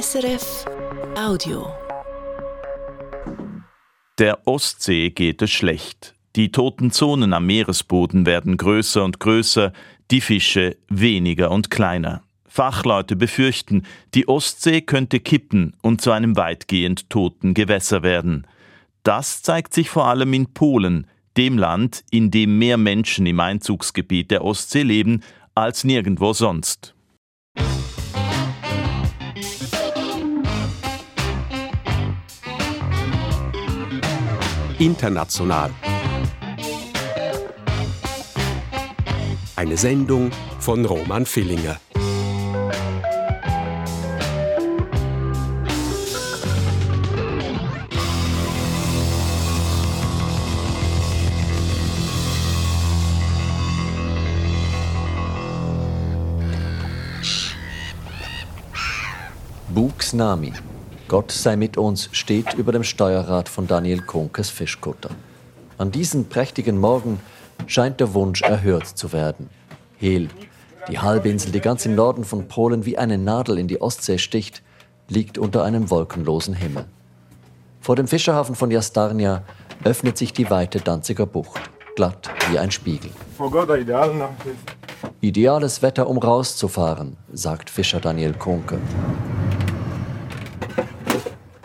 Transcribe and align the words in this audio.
SRF 0.00 0.64
Audio. 1.16 1.72
Der 4.18 4.44
Ostsee 4.44 5.10
geht 5.10 5.40
es 5.40 5.52
schlecht. 5.52 6.16
Die 6.34 6.50
toten 6.50 6.90
Zonen 6.90 7.32
am 7.32 7.46
Meeresboden 7.46 8.26
werden 8.26 8.56
größer 8.56 9.04
und 9.04 9.20
größer, 9.20 9.72
die 10.10 10.20
Fische 10.20 10.76
weniger 10.88 11.52
und 11.52 11.70
kleiner. 11.70 12.24
Fachleute 12.48 13.14
befürchten, 13.14 13.84
die 14.14 14.26
Ostsee 14.26 14.80
könnte 14.80 15.20
kippen 15.20 15.76
und 15.80 16.00
zu 16.00 16.10
einem 16.10 16.36
weitgehend 16.36 17.08
toten 17.08 17.54
Gewässer 17.54 18.02
werden. 18.02 18.48
Das 19.04 19.42
zeigt 19.42 19.72
sich 19.72 19.90
vor 19.90 20.06
allem 20.06 20.32
in 20.32 20.52
Polen, 20.54 21.06
dem 21.36 21.56
Land, 21.56 22.02
in 22.10 22.32
dem 22.32 22.58
mehr 22.58 22.78
Menschen 22.78 23.26
im 23.26 23.38
Einzugsgebiet 23.38 24.32
der 24.32 24.44
Ostsee 24.44 24.82
leben 24.82 25.22
als 25.54 25.84
nirgendwo 25.84 26.32
sonst. 26.32 26.93
International. 34.78 35.70
Eine 39.54 39.76
Sendung 39.76 40.30
von 40.58 40.84
Roman 40.84 41.24
Fillinger. 41.24 41.78
Buxnami. 59.68 60.52
Gott 61.06 61.30
sei 61.30 61.56
mit 61.56 61.76
uns 61.76 62.08
steht 62.12 62.54
über 62.54 62.72
dem 62.72 62.82
Steuerrad 62.82 63.50
von 63.50 63.66
Daniel 63.66 64.00
Kunkes 64.00 64.48
Fischkutter. 64.48 65.10
An 65.76 65.90
diesem 65.90 66.30
prächtigen 66.30 66.78
Morgen 66.78 67.20
scheint 67.66 68.00
der 68.00 68.14
Wunsch 68.14 68.40
erhört 68.40 68.86
zu 68.86 69.12
werden. 69.12 69.50
Hel, 69.98 70.28
die 70.88 70.98
Halbinsel, 70.98 71.52
die 71.52 71.60
ganz 71.60 71.84
im 71.84 71.94
Norden 71.94 72.24
von 72.24 72.48
Polen 72.48 72.86
wie 72.86 72.96
eine 72.96 73.18
Nadel 73.18 73.58
in 73.58 73.68
die 73.68 73.82
Ostsee 73.82 74.16
sticht, 74.16 74.62
liegt 75.08 75.36
unter 75.36 75.62
einem 75.62 75.90
wolkenlosen 75.90 76.54
Himmel. 76.54 76.86
Vor 77.82 77.96
dem 77.96 78.08
Fischerhafen 78.08 78.54
von 78.54 78.70
Jastarnia 78.70 79.42
öffnet 79.84 80.16
sich 80.16 80.32
die 80.32 80.48
weite 80.48 80.80
Danziger 80.80 81.26
Bucht, 81.26 81.60
glatt 81.96 82.30
wie 82.50 82.58
ein 82.58 82.70
Spiegel. 82.70 83.10
Ideales 85.20 85.82
Wetter, 85.82 86.08
um 86.08 86.16
rauszufahren, 86.16 87.18
sagt 87.30 87.68
Fischer 87.68 88.00
Daniel 88.00 88.32
Kunke. 88.32 88.78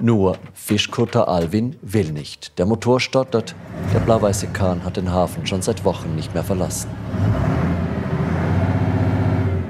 Nur 0.02 0.38
Fischkutter 0.54 1.28
Alvin 1.28 1.76
will 1.82 2.14
nicht. 2.14 2.58
Der 2.58 2.66
Motor 2.66 3.02
stottert. 3.02 3.54
Der 3.94 4.00
blau-weiße 4.00 4.48
Kahn 4.48 4.86
hat 4.86 4.96
den 4.96 5.12
Hafen 5.12 5.46
schon 5.46 5.62
seit 5.62 5.84
Wochen 5.84 6.16
nicht 6.16 6.34
mehr 6.34 6.44
verlassen. 6.44 6.90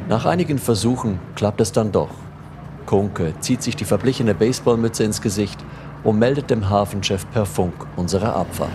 Nach 0.08 0.28
einigen 0.28 0.60
Versuchen 0.60 1.20
klappt 1.36 1.62
es 1.62 1.72
dann 1.72 1.92
doch. 1.92 2.12
Kunke 2.86 3.34
zieht 3.40 3.64
sich 3.64 3.76
die 3.76 3.86
verblichene 3.86 4.36
Baseballmütze 4.36 5.04
ins 5.04 5.20
Gesicht 5.20 5.60
und 6.04 6.20
meldet 6.20 6.52
dem 6.52 6.70
Hafenchef 6.70 7.26
per 7.32 7.48
Funk 7.48 7.74
unsere 7.96 8.32
Abfahrt. 8.34 8.70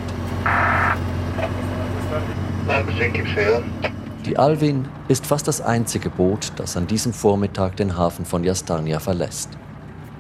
Die 4.27 4.39
Alvin 4.39 4.89
ist 5.07 5.27
fast 5.27 5.47
das 5.47 5.61
einzige 5.61 6.11
Boot, 6.11 6.53
das 6.57 6.77
an 6.77 6.89
diesem 6.89 7.13
Vormittag 7.13 7.77
den 7.77 7.97
Hafen 7.97 8.25
von 8.25 8.43
Jastarnia 8.43 8.99
verlässt. 8.99 9.51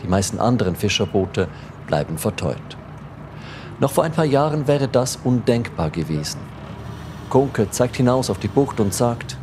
Die 0.05 0.09
meisten 0.09 0.39
anderen 0.39 0.77
Fischerboote 0.77 1.49
bleiben 1.87 2.19
verteut. 2.19 2.77
Noch 3.81 3.91
vor 3.91 4.05
ein 4.05 4.13
paar 4.13 4.27
Jahren 4.27 4.69
wäre 4.69 4.87
das 4.87 5.19
undenkbar 5.25 5.91
gewesen. 5.91 6.39
Kunke 7.31 7.71
zeigt 7.71 7.97
hinaus 7.97 8.31
auf 8.31 8.39
die 8.39 8.49
Bucht 8.49 8.79
und 8.81 8.95
sagt, 8.95 9.37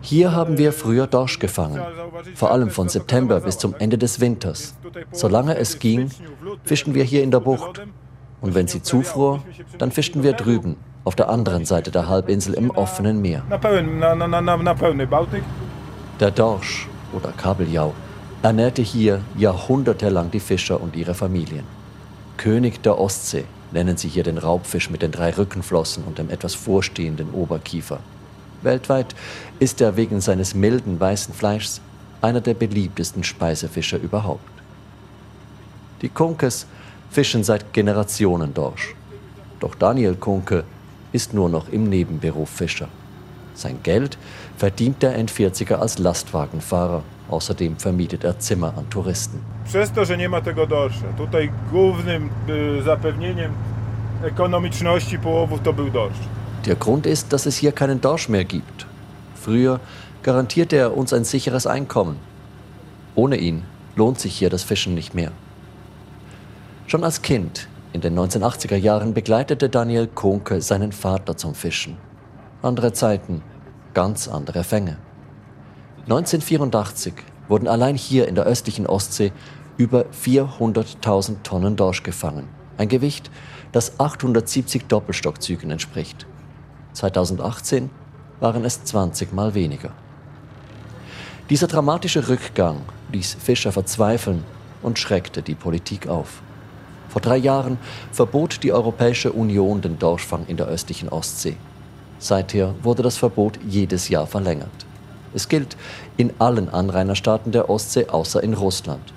hier 0.00 0.32
haben 0.32 0.58
wir 0.58 0.72
früher 0.72 1.06
Dorsch 1.06 1.38
gefangen, 1.38 1.80
vor 2.34 2.50
allem 2.50 2.70
von 2.70 2.88
September 2.88 3.40
bis 3.40 3.58
zum 3.58 3.74
Ende 3.78 3.98
des 3.98 4.20
Winters. 4.20 4.74
Solange 5.12 5.56
es 5.56 5.78
ging, 5.78 6.10
fischten 6.64 6.94
wir 6.94 7.04
hier 7.04 7.22
in 7.22 7.30
der 7.30 7.40
Bucht. 7.40 7.82
Und 8.40 8.54
wenn 8.54 8.68
sie 8.68 8.82
zufror, 8.82 9.42
dann 9.78 9.90
fischten 9.92 10.22
wir 10.22 10.32
drüben, 10.32 10.76
auf 11.04 11.14
der 11.14 11.28
anderen 11.28 11.64
Seite 11.64 11.90
der 11.90 12.08
Halbinsel 12.08 12.54
im 12.54 12.70
offenen 12.70 13.20
Meer. 13.20 13.42
Der 16.20 16.30
Dorsch 16.30 16.88
oder 17.12 17.32
Kabeljau 17.32 17.92
ernährte 18.42 18.82
hier 18.82 19.20
jahrhundertelang 19.36 20.30
die 20.30 20.40
Fischer 20.40 20.80
und 20.80 20.96
ihre 20.96 21.14
Familien. 21.14 21.64
König 22.36 22.82
der 22.82 22.98
Ostsee 22.98 23.44
nennen 23.72 23.96
sie 23.96 24.08
hier 24.08 24.22
den 24.22 24.38
Raubfisch 24.38 24.90
mit 24.90 25.02
den 25.02 25.12
drei 25.12 25.30
Rückenflossen 25.30 26.04
und 26.04 26.18
dem 26.18 26.30
etwas 26.30 26.54
vorstehenden 26.54 27.30
Oberkiefer. 27.32 28.00
Weltweit 28.62 29.14
ist 29.58 29.80
er 29.80 29.96
wegen 29.96 30.20
seines 30.20 30.54
milden 30.54 30.98
weißen 30.98 31.34
Fleischs 31.34 31.80
einer 32.22 32.40
der 32.40 32.54
beliebtesten 32.54 33.24
Speisefischer 33.24 33.98
überhaupt. 33.98 34.48
Die 36.00 36.08
Kunkes 36.08 36.66
fischen 37.10 37.44
seit 37.44 37.72
Generationen 37.72 38.54
Dorsch. 38.54 38.94
Doch 39.60 39.74
Daniel 39.74 40.14
Kunke 40.14 40.64
ist 41.14 41.32
nur 41.32 41.48
noch 41.48 41.68
im 41.68 41.88
Nebenberuf 41.88 42.50
Fischer. 42.50 42.88
Sein 43.54 43.78
Geld 43.82 44.18
verdient 44.56 45.02
der 45.02 45.16
N40er 45.24 45.74
als 45.74 45.98
Lastwagenfahrer. 45.98 47.02
Außerdem 47.30 47.76
vermietet 47.76 48.24
er 48.24 48.38
Zimmer 48.38 48.74
an 48.76 48.90
Touristen. 48.90 49.40
Przez 49.64 49.92
to, 49.92 50.04
że 50.04 50.16
nie 50.16 50.28
ma 50.28 50.40
tego 50.40 50.66
dorsza, 50.66 51.06
tutaj 51.16 51.50
głównym 51.70 52.30
zapewnieniem 52.84 53.52
ekonomiczności 54.24 55.18
połowów 55.18 55.60
to 55.62 55.72
był 55.72 55.90
dorsz. 55.90 56.18
Der 56.66 56.76
Grund 56.76 57.06
ist, 57.06 57.28
dass 57.32 57.46
es 57.46 57.56
hier 57.58 57.72
keinen 57.72 58.00
Dorsch 58.00 58.28
mehr 58.28 58.44
gibt. 58.44 58.86
Früher 59.34 59.78
garantierte 60.22 60.76
er 60.76 60.96
uns 60.96 61.12
ein 61.12 61.24
sicheres 61.24 61.66
Einkommen. 61.66 62.16
Ohne 63.14 63.36
ihn 63.36 63.62
lohnt 63.96 64.18
sich 64.18 64.34
hier 64.38 64.50
das 64.50 64.64
Fischen 64.64 64.94
nicht 64.94 65.14
mehr. 65.14 65.30
Schon 66.86 67.04
als 67.04 67.22
Kind 67.22 67.68
in 67.94 68.00
den 68.00 68.18
1980er 68.18 68.74
Jahren 68.74 69.14
begleitete 69.14 69.68
Daniel 69.68 70.08
Kunke 70.08 70.60
seinen 70.60 70.90
Vater 70.90 71.36
zum 71.36 71.54
Fischen. 71.54 71.96
Andere 72.60 72.92
Zeiten, 72.92 73.40
ganz 73.94 74.26
andere 74.26 74.64
Fänge. 74.64 74.96
1984 76.02 77.14
wurden 77.46 77.68
allein 77.68 77.94
hier 77.94 78.26
in 78.26 78.34
der 78.34 78.46
östlichen 78.46 78.88
Ostsee 78.88 79.30
über 79.76 80.06
400.000 80.06 81.44
Tonnen 81.44 81.76
Dorsch 81.76 82.02
gefangen. 82.02 82.48
Ein 82.78 82.88
Gewicht, 82.88 83.30
das 83.70 84.00
870 84.00 84.86
Doppelstockzügen 84.86 85.70
entspricht. 85.70 86.26
2018 86.94 87.90
waren 88.40 88.64
es 88.64 88.82
20 88.82 89.32
mal 89.32 89.54
weniger. 89.54 89.92
Dieser 91.48 91.68
dramatische 91.68 92.28
Rückgang 92.28 92.80
ließ 93.12 93.34
Fischer 93.34 93.70
verzweifeln 93.70 94.42
und 94.82 94.98
schreckte 94.98 95.42
die 95.42 95.54
Politik 95.54 96.08
auf. 96.08 96.42
Vor 97.14 97.22
drei 97.22 97.36
Jahren 97.36 97.78
verbot 98.10 98.64
die 98.64 98.72
Europäische 98.72 99.30
Union 99.30 99.80
den 99.80 100.00
Dorschfang 100.00 100.46
in 100.48 100.56
der 100.56 100.66
östlichen 100.66 101.08
Ostsee. 101.08 101.56
Seither 102.18 102.74
wurde 102.82 103.04
das 103.04 103.16
Verbot 103.16 103.60
jedes 103.64 104.08
Jahr 104.08 104.26
verlängert. 104.26 104.84
Es 105.32 105.48
gilt 105.48 105.76
in 106.16 106.32
allen 106.40 106.68
Anrainerstaaten 106.68 107.52
der 107.52 107.70
Ostsee 107.70 108.08
außer 108.08 108.42
in 108.42 108.52
Russland. 108.52 109.12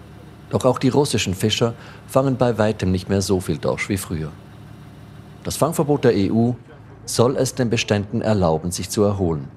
Doch 0.52 0.64
auch 0.64 0.78
die 0.78 0.90
russischen 0.90 1.34
Fischer 1.34 1.74
fangen 2.08 2.38
bei 2.38 2.60
weitem 2.60 2.92
nicht 2.92 3.10
mehr 3.10 3.24
so 3.24 3.40
viel 3.40 3.58
Dorsch 3.58 3.90
wie 3.90 3.98
früher. 3.98 4.30
Das 5.44 5.58
Fangverbot 5.58 6.04
der 6.04 6.14
EU 6.14 6.52
soll 7.06 7.36
es 7.36 7.56
den 7.56 7.72
Beständen 7.72 8.22
erlauben, 8.22 8.70
sich 8.70 8.92
zu 8.92 9.02
erholen. 9.02 9.48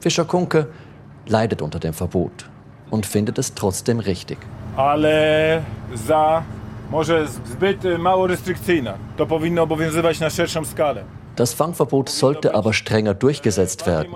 Fischer 0.00 0.24
Kunke 0.24 0.66
leidet 1.28 1.62
unter 1.62 1.78
dem 1.78 1.94
Verbot 1.94 2.50
und 2.90 3.06
findet 3.06 3.38
es 3.38 3.54
trotzdem 3.54 4.00
richtig. 4.00 4.38
Ale 4.76 5.62
za 5.94 6.44
może 6.90 7.28
zbyt 7.28 7.84
mało 7.98 8.26
restrykcyjna. 8.26 8.94
To 9.16 9.26
powinno 9.26 9.62
obowiązywać 9.62 10.20
na 10.20 10.30
szerszą 10.30 10.64
skalę. 10.64 11.04
Das 11.36 11.52
Fangverbot 11.52 12.10
sollte 12.10 12.54
aber 12.54 12.72
strenger 12.74 13.14
durchgesetzt 13.14 13.86
werden. 13.86 14.12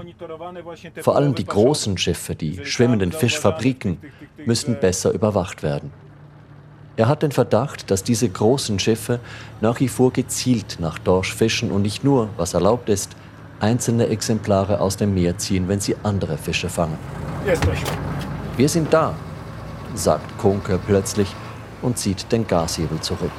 Vor 1.03 1.17
allem 1.17 1.35
die 1.35 1.45
großen 1.45 1.99
Schiffe, 1.99 2.35
die 2.35 2.65
schwimmenden 2.65 3.13
Fischfabriken, 3.13 3.99
müssen 4.47 4.81
besser 4.81 5.13
überwacht 5.13 5.63
werden. 5.63 5.91
Er 6.97 7.09
hat 7.09 7.23
den 7.23 7.33
Verdacht, 7.33 7.91
dass 7.91 8.03
diese 8.03 8.29
großen 8.29 8.79
Schiffe 8.79 9.21
nach 9.61 9.81
wie 9.81 9.89
vor 9.89 10.13
gezielt 10.13 10.79
nach 10.81 10.99
Dorsch 10.99 11.35
fischen 11.35 11.71
und 11.71 11.83
nicht 11.83 12.05
nur, 12.05 12.29
was 12.37 12.55
erlaubt 12.55 12.89
ist, 12.89 13.17
einzelne 13.61 14.07
Exemplare 14.09 14.81
aus 14.81 14.97
dem 14.97 15.15
Meer 15.15 15.37
ziehen, 15.37 15.69
wenn 15.69 15.81
sie 15.81 15.97
andere 16.03 16.39
Fische 16.39 16.69
fangen. 16.69 16.99
Wir 18.57 18.69
sind 18.69 18.93
da, 18.93 19.15
sagt 19.95 20.39
Kunke 20.39 20.79
plötzlich 20.87 21.35
und 21.83 21.99
zieht 21.99 22.31
den 22.33 22.47
Gashebel 22.47 23.01
zurück. 23.01 23.33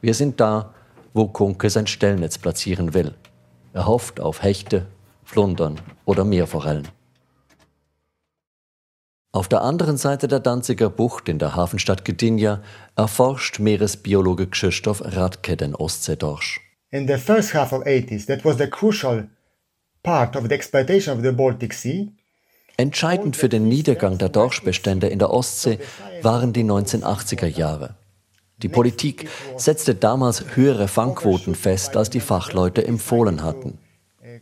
Wir 0.00 0.14
sind 0.14 0.40
da 0.40 0.74
wo 1.18 1.26
Kunke 1.26 1.68
sein 1.68 1.86
Stellnetz 1.86 2.38
platzieren 2.38 2.94
will. 2.94 3.14
Er 3.72 3.86
hofft 3.86 4.20
auf 4.20 4.42
Hechte, 4.42 4.86
Flundern 5.24 5.80
oder 6.04 6.24
Meerforellen. 6.24 6.88
Auf 9.32 9.48
der 9.48 9.62
anderen 9.62 9.98
Seite 9.98 10.26
der 10.26 10.40
Danziger 10.40 10.90
Bucht 10.90 11.28
in 11.28 11.38
der 11.38 11.54
Hafenstadt 11.54 12.04
Gdynia 12.04 12.62
erforscht 12.96 13.58
Meeresbiologe 13.58 14.46
Krzysztof 14.46 15.02
Radke 15.04 15.56
den 15.56 15.74
Ostseedorsch. 15.74 16.60
In 16.90 17.06
the 17.06 17.16
first 17.16 17.52
half 17.52 17.72
of 17.72 17.82
80s, 17.82 18.26
that 18.26 18.44
was 18.44 18.56
the 18.56 18.70
crucial 18.70 19.28
part 20.02 20.34
of 20.34 20.44
the 20.48 20.54
exploitation 20.54 21.16
of 21.16 21.22
the 21.22 21.32
Baltic 21.32 21.74
Sea. 21.74 22.12
Entscheidend 22.80 23.36
für 23.36 23.48
den 23.48 23.66
Niedergang 23.66 24.18
der 24.18 24.28
Dorschbestände 24.28 25.08
in 25.08 25.18
der 25.18 25.30
Ostsee 25.30 25.80
waren 26.22 26.52
die 26.52 26.62
1980er 26.62 27.48
Jahre. 27.48 27.96
Die 28.62 28.68
Politik 28.68 29.28
setzte 29.56 29.96
damals 29.96 30.54
höhere 30.54 30.86
Fangquoten 30.86 31.56
fest, 31.56 31.96
als 31.96 32.08
die 32.08 32.20
Fachleute 32.20 32.86
empfohlen 32.86 33.42
hatten. 33.42 33.78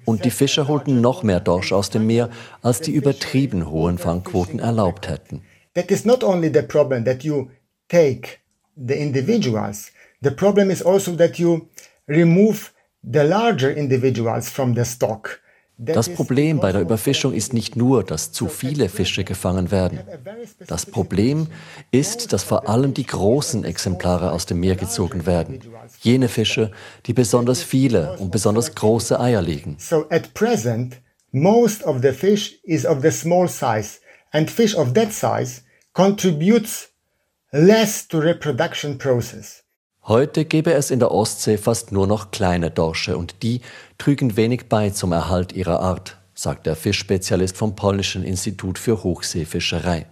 Und 0.05 0.27
die 0.27 0.31
Fischer 0.31 0.69
holten 0.69 1.01
noch 1.01 1.23
mehr 1.23 1.41
Dorsch 1.41 1.73
aus 1.73 1.89
dem 1.89 2.07
Meer, 2.07 2.29
als 2.61 2.83
die 2.83 2.93
übertrieben 2.93 3.71
hohen 3.71 3.97
Fangquoten 3.97 4.59
erlaubt 4.59 5.09
hätten. 5.09 5.41
That 5.73 5.91
is 5.91 6.05
not 6.05 6.23
only 6.23 6.51
the 6.53 6.61
problem 6.61 7.07
that 7.07 7.25
you 7.25 7.49
take 7.89 8.39
the 8.77 8.95
individuals, 8.95 9.93
the 10.23 10.31
problem 10.31 10.69
is 10.71 10.85
also 10.85 11.17
that 11.17 11.39
you 11.39 11.69
remove 12.07 12.71
the 13.03 13.21
larger 13.21 13.75
individuals 13.75 14.51
from 14.51 14.75
the 14.75 14.85
stock. 14.85 15.41
Das 15.79 16.09
Problem 16.09 16.59
bei 16.59 16.73
der 16.73 16.81
Überfischung 16.81 17.35
ist 17.35 17.53
nicht 17.53 17.77
nur, 17.77 18.03
dass 18.03 18.33
zu 18.33 18.49
viele 18.49 18.89
Fische 18.89 19.25
gefangen 19.25 19.71
werden. 19.71 20.01
Das 20.67 20.87
Problem 20.87 21.49
ist, 21.91 22.33
dass 22.33 22.45
vor 22.45 22.67
allem 22.69 22.95
die 22.95 23.05
großen 23.05 23.63
Exemplare 23.65 24.33
aus 24.33 24.47
dem 24.47 24.61
Meer 24.61 24.77
gezogen 24.77 25.27
werden. 25.27 25.61
Jene 26.01 26.29
Fische, 26.29 26.71
die 27.05 27.13
besonders 27.13 27.63
viele 27.63 28.17
und 28.19 28.31
besonders 28.31 28.75
große 28.75 29.21
Eier 29.21 29.43
legen. 29.43 29.77
So 29.79 30.07
at 30.09 30.33
present, 30.33 30.97
most 31.31 31.85
of 31.85 32.01
the 32.01 32.13
fish 32.13 32.59
is 32.63 32.87
of 32.87 33.03
the 33.03 33.11
small 33.11 33.47
size 33.47 34.01
and 34.31 34.51
fish 34.51 34.75
of 34.75 34.95
that 34.95 35.13
size 35.13 35.61
contributes 35.93 36.89
less 37.53 38.09
to 38.09 38.19
reproduction 38.19 38.97
process. 38.97 39.66
Heute 40.09 40.45
gäbe 40.45 40.73
es 40.73 40.93
in 40.93 41.01
der 41.01 41.11
Ostsee 41.11 41.59
fast 41.59 41.91
nur 41.91 42.07
noch 42.07 42.31
kleine 42.31 42.71
Dorsche 42.71 43.19
und 43.19 43.43
die 43.43 43.61
trügen 43.99 44.37
wenig 44.37 44.69
bei 44.69 44.91
zum 44.91 45.11
Erhalt 45.11 45.53
ihrer 45.53 45.81
Art, 45.81 46.19
sagt 46.33 46.67
der 46.67 46.77
Fischspezialist 46.77 47.57
vom 47.57 47.75
Polnischen 47.75 48.23
Institut 48.23 48.79
für 48.79 49.03
Hochseefischerei. 49.03 50.07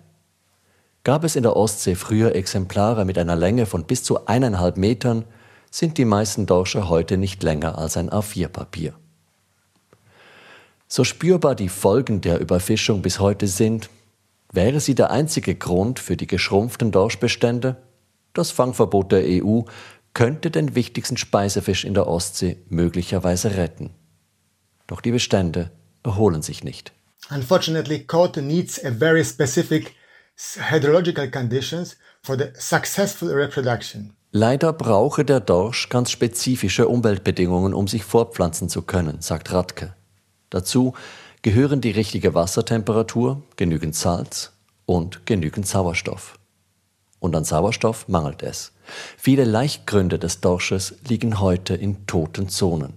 Gab 1.04 1.22
es 1.22 1.36
in 1.36 1.44
der 1.44 1.54
Ostsee 1.54 1.94
früher 1.94 2.34
Exemplare 2.34 3.04
mit 3.04 3.18
einer 3.18 3.36
Länge 3.36 3.66
von 3.66 3.84
bis 3.84 4.02
zu 4.02 4.26
eineinhalb 4.26 4.76
Metern, 4.76 5.26
sind 5.70 5.96
die 5.96 6.04
meisten 6.04 6.46
Dorsche 6.46 6.88
heute 6.88 7.16
nicht 7.16 7.44
länger 7.44 7.78
als 7.78 7.96
ein 7.96 8.10
A4-Papier. 8.10 8.94
So 10.88 11.04
spürbar 11.04 11.54
die 11.54 11.68
Folgen 11.68 12.20
der 12.20 12.40
Überfischung 12.40 13.00
bis 13.00 13.20
heute 13.20 13.46
sind, 13.46 13.90
wäre 14.50 14.80
sie 14.80 14.96
der 14.96 15.12
einzige 15.12 15.54
Grund 15.54 16.00
für 16.00 16.16
die 16.16 16.26
geschrumpften 16.26 16.90
Dorschbestände? 16.90 17.76
Das 18.34 18.50
Fangverbot 18.50 19.12
der 19.12 19.22
EU 19.24 19.62
könnte 20.12 20.50
den 20.50 20.74
wichtigsten 20.74 21.16
Speisefisch 21.16 21.84
in 21.84 21.94
der 21.94 22.08
Ostsee 22.08 22.58
möglicherweise 22.68 23.56
retten. 23.56 23.90
Doch 24.88 25.00
die 25.00 25.12
Bestände 25.12 25.70
erholen 26.02 26.42
sich 26.42 26.64
nicht. 26.64 26.92
Unfortunately, 27.30 28.00
cod 28.00 28.36
needs 28.36 28.84
a 28.84 28.90
very 28.90 29.24
specific 29.24 29.94
hydrological 30.36 31.30
conditions 31.30 31.96
for 32.22 32.36
the 32.36 32.48
successful 32.54 33.30
reproduction. 33.30 34.14
Leider 34.32 34.72
brauche 34.72 35.24
der 35.24 35.38
Dorsch 35.38 35.88
ganz 35.88 36.10
spezifische 36.10 36.88
Umweltbedingungen, 36.88 37.72
um 37.72 37.86
sich 37.86 38.02
fortpflanzen 38.02 38.68
zu 38.68 38.82
können, 38.82 39.20
sagt 39.20 39.52
Radke. 39.52 39.94
Dazu 40.50 40.94
gehören 41.42 41.80
die 41.80 41.92
richtige 41.92 42.34
Wassertemperatur, 42.34 43.42
genügend 43.56 43.94
Salz 43.94 44.52
und 44.86 45.24
genügend 45.24 45.68
Sauerstoff 45.68 46.36
und 47.24 47.34
an 47.34 47.44
Sauerstoff 47.44 48.06
mangelt 48.06 48.42
es. 48.42 48.72
Viele 49.16 49.44
Laichgründe 49.44 50.18
des 50.18 50.42
Dorsches 50.42 50.96
liegen 51.08 51.40
heute 51.40 51.74
in 51.74 52.06
toten 52.06 52.50
Zonen. 52.50 52.92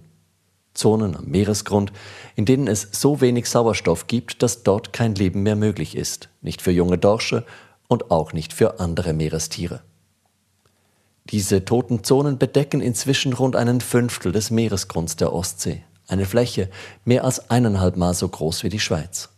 Zonen 0.74 1.16
am 1.16 1.24
Meeresgrund, 1.24 1.92
in 2.36 2.44
denen 2.44 2.68
es 2.68 2.88
so 2.92 3.22
wenig 3.22 3.48
Sauerstoff 3.48 4.06
gibt, 4.06 4.42
dass 4.42 4.64
dort 4.64 4.92
kein 4.92 5.14
Leben 5.14 5.42
mehr 5.42 5.56
möglich 5.56 5.96
ist, 5.96 6.28
nicht 6.42 6.60
für 6.60 6.70
junge 6.70 6.98
Dorsche 6.98 7.46
und 7.88 8.10
auch 8.10 8.34
nicht 8.34 8.52
für 8.52 8.80
andere 8.80 9.14
Meerestiere. 9.14 9.80
Diese 11.30 11.64
toten 11.64 12.04
Zonen 12.04 12.36
bedecken 12.36 12.82
inzwischen 12.82 13.32
rund 13.32 13.56
einen 13.56 13.80
Fünftel 13.80 14.30
des 14.30 14.50
Meeresgrunds 14.50 15.16
der 15.16 15.32
Ostsee, 15.32 15.84
eine 16.06 16.26
Fläche 16.26 16.68
mehr 17.06 17.24
als 17.24 17.48
eineinhalb 17.48 17.96
Mal 17.96 18.12
so 18.12 18.28
groß 18.28 18.62
wie 18.62 18.68
die 18.68 18.78
Schweiz. 18.78 19.30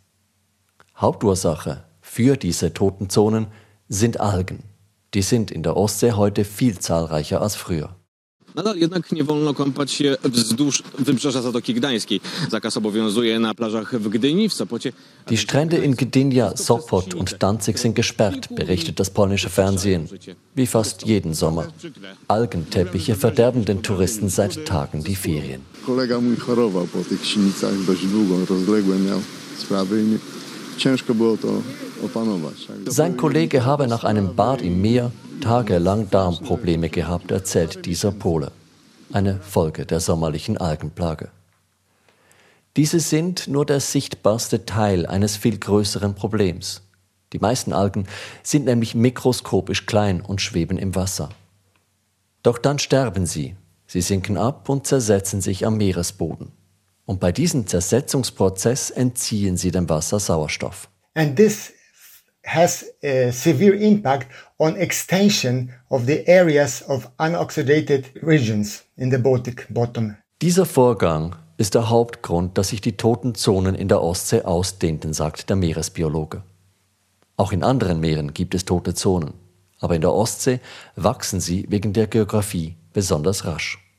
Hauptursache 0.96 1.84
für 2.00 2.36
diese 2.36 2.74
toten 2.74 3.08
Zonen 3.08 3.46
sind 3.88 4.18
Algen. 4.18 4.69
Die 5.14 5.22
sind 5.22 5.50
in 5.50 5.62
der 5.62 5.76
Ostsee 5.76 6.12
heute 6.12 6.44
viel 6.44 6.78
zahlreicher 6.78 7.42
als 7.42 7.56
früher. 7.56 7.88
Nadal 8.54 8.78
jednak 8.78 9.12
nie 9.12 9.24
wolno 9.24 9.54
kąpać 9.54 9.90
się 9.92 10.16
wzdłuż 10.24 10.82
wybrzeża 10.98 11.42
Zatoki 11.42 11.74
Gdańskiej. 11.74 12.20
Zakaz 12.50 12.76
obowiązuje 12.76 13.38
na 13.38 13.54
plażach 13.54 14.00
w 14.00 14.08
Gdyni, 14.08 14.48
w 14.48 14.52
Sopocie. 14.52 14.92
Die 15.28 15.38
Strände 15.38 15.84
in 15.84 15.94
Gdynia, 15.94 16.56
Sopot 16.56 17.14
und 17.14 17.36
Danzig 17.38 17.78
sind 17.78 17.96
gesperrt, 17.96 18.48
berichtet 18.54 18.98
das 19.00 19.10
polnische 19.10 19.48
Fernsehen. 19.48 20.08
Wie 20.56 20.66
fast 20.66 21.06
jeden 21.06 21.34
Sommer. 21.34 21.66
Algenteppiche 22.28 23.14
verderben 23.14 23.64
den 23.64 23.82
Touristen 23.82 24.28
seit 24.28 24.66
Tagen 24.66 25.04
die 25.04 25.16
Ferien. 25.16 25.60
Kolega 25.86 26.20
mój 26.20 26.36
chorował 26.36 26.86
po 26.86 27.04
tych 27.04 27.26
silnicach 27.26 27.74
dość 27.86 28.06
długo, 28.06 28.46
rozległe 28.46 28.98
miał 28.98 29.20
sprawy 29.58 30.04
sein 32.86 33.16
Kollege 33.16 33.64
habe 33.64 33.86
nach 33.86 34.04
einem 34.04 34.34
Bad 34.34 34.62
im 34.62 34.80
Meer 34.80 35.12
tagelang 35.40 36.10
Darmprobleme 36.10 36.88
gehabt, 36.88 37.30
erzählt 37.30 37.86
dieser 37.86 38.12
Pole. 38.12 38.52
Eine 39.12 39.40
Folge 39.40 39.86
der 39.86 40.00
sommerlichen 40.00 40.56
Algenplage. 40.56 41.28
Diese 42.76 43.00
sind 43.00 43.48
nur 43.48 43.66
der 43.66 43.80
sichtbarste 43.80 44.64
Teil 44.64 45.06
eines 45.06 45.36
viel 45.36 45.58
größeren 45.58 46.14
Problems. 46.14 46.82
Die 47.32 47.38
meisten 47.38 47.72
Algen 47.72 48.06
sind 48.42 48.64
nämlich 48.64 48.94
mikroskopisch 48.94 49.86
klein 49.86 50.20
und 50.20 50.40
schweben 50.40 50.78
im 50.78 50.94
Wasser. 50.94 51.30
Doch 52.42 52.58
dann 52.58 52.78
sterben 52.78 53.26
sie, 53.26 53.56
sie 53.86 54.00
sinken 54.00 54.36
ab 54.36 54.68
und 54.68 54.86
zersetzen 54.86 55.40
sich 55.40 55.66
am 55.66 55.76
Meeresboden. 55.76 56.52
Und 57.10 57.18
bei 57.18 57.32
diesem 57.32 57.66
Zersetzungsprozess 57.66 58.90
entziehen 58.90 59.56
sie 59.56 59.72
dem 59.72 59.88
Wasser 59.88 60.20
Sauerstoff. 60.20 60.88
And 61.14 61.34
this 61.34 61.72
has 62.46 62.84
a 63.02 63.32
severe 63.32 63.74
impact 63.74 64.28
on 64.58 64.76
extension 64.76 65.72
of 65.88 66.04
the 66.06 66.24
areas 66.28 66.88
of 66.88 67.10
unoxidated 67.18 68.12
regions 68.22 68.84
in 68.96 69.10
the 69.10 69.18
Baltic 69.18 69.66
bottom. 69.70 70.14
Dieser 70.40 70.64
Vorgang 70.64 71.34
ist 71.56 71.74
der 71.74 71.90
Hauptgrund, 71.90 72.56
dass 72.56 72.68
sich 72.68 72.80
die 72.80 72.96
toten 72.96 73.34
Zonen 73.34 73.74
in 73.74 73.88
der 73.88 74.00
Ostsee 74.04 74.42
ausdehnten, 74.42 75.12
sagt 75.12 75.50
der 75.50 75.56
Meeresbiologe. 75.56 76.44
Auch 77.36 77.50
in 77.50 77.64
anderen 77.64 77.98
Meeren 77.98 78.34
gibt 78.34 78.54
es 78.54 78.64
tote 78.64 78.94
Zonen, 78.94 79.34
aber 79.80 79.96
in 79.96 80.02
der 80.02 80.12
Ostsee 80.12 80.60
wachsen 80.94 81.40
sie 81.40 81.66
wegen 81.68 81.92
der 81.92 82.06
Geografie 82.06 82.76
besonders 82.92 83.46
rasch. 83.46 83.89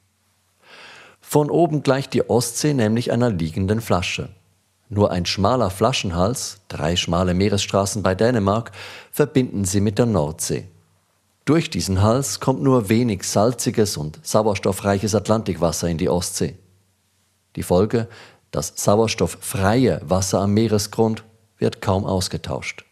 Von 1.32 1.50
oben 1.50 1.82
gleicht 1.82 2.14
die 2.14 2.30
Ostsee 2.30 2.74
nämlich 2.74 3.14
einer 3.14 3.30
liegenden 3.30 3.80
Flasche. 3.80 4.28
Nur 4.90 5.12
ein 5.12 5.26
schmaler 5.26 5.70
Flaschenhals, 5.70 6.60
drei 6.68 6.98
schmale 6.98 7.34
Meeresstraßen 7.34 8.04
bei 8.04 8.16
Dänemark, 8.16 8.74
verbinden 9.14 9.64
sie 9.64 9.80
mit 9.80 9.98
der 9.98 10.08
Nordsee. 10.08 10.68
Durch 11.46 11.70
diesen 11.70 12.02
Hals 12.02 12.42
kommt 12.42 12.62
nur 12.62 12.90
wenig 12.90 13.24
salziges 13.24 13.96
und 13.96 14.20
sauerstoffreiches 14.24 15.16
Atlantikwasser 15.16 15.88
in 15.88 15.98
die 15.98 16.10
Ostsee. 16.10 16.58
Die 17.56 17.64
Folge, 17.64 18.10
das 18.52 18.74
sauerstofffreie 18.76 20.02
Wasser 20.04 20.42
am 20.42 20.54
Meeresgrund 20.54 21.24
wird 21.58 21.82
kaum 21.82 22.04
ausgetauscht. 22.04 22.84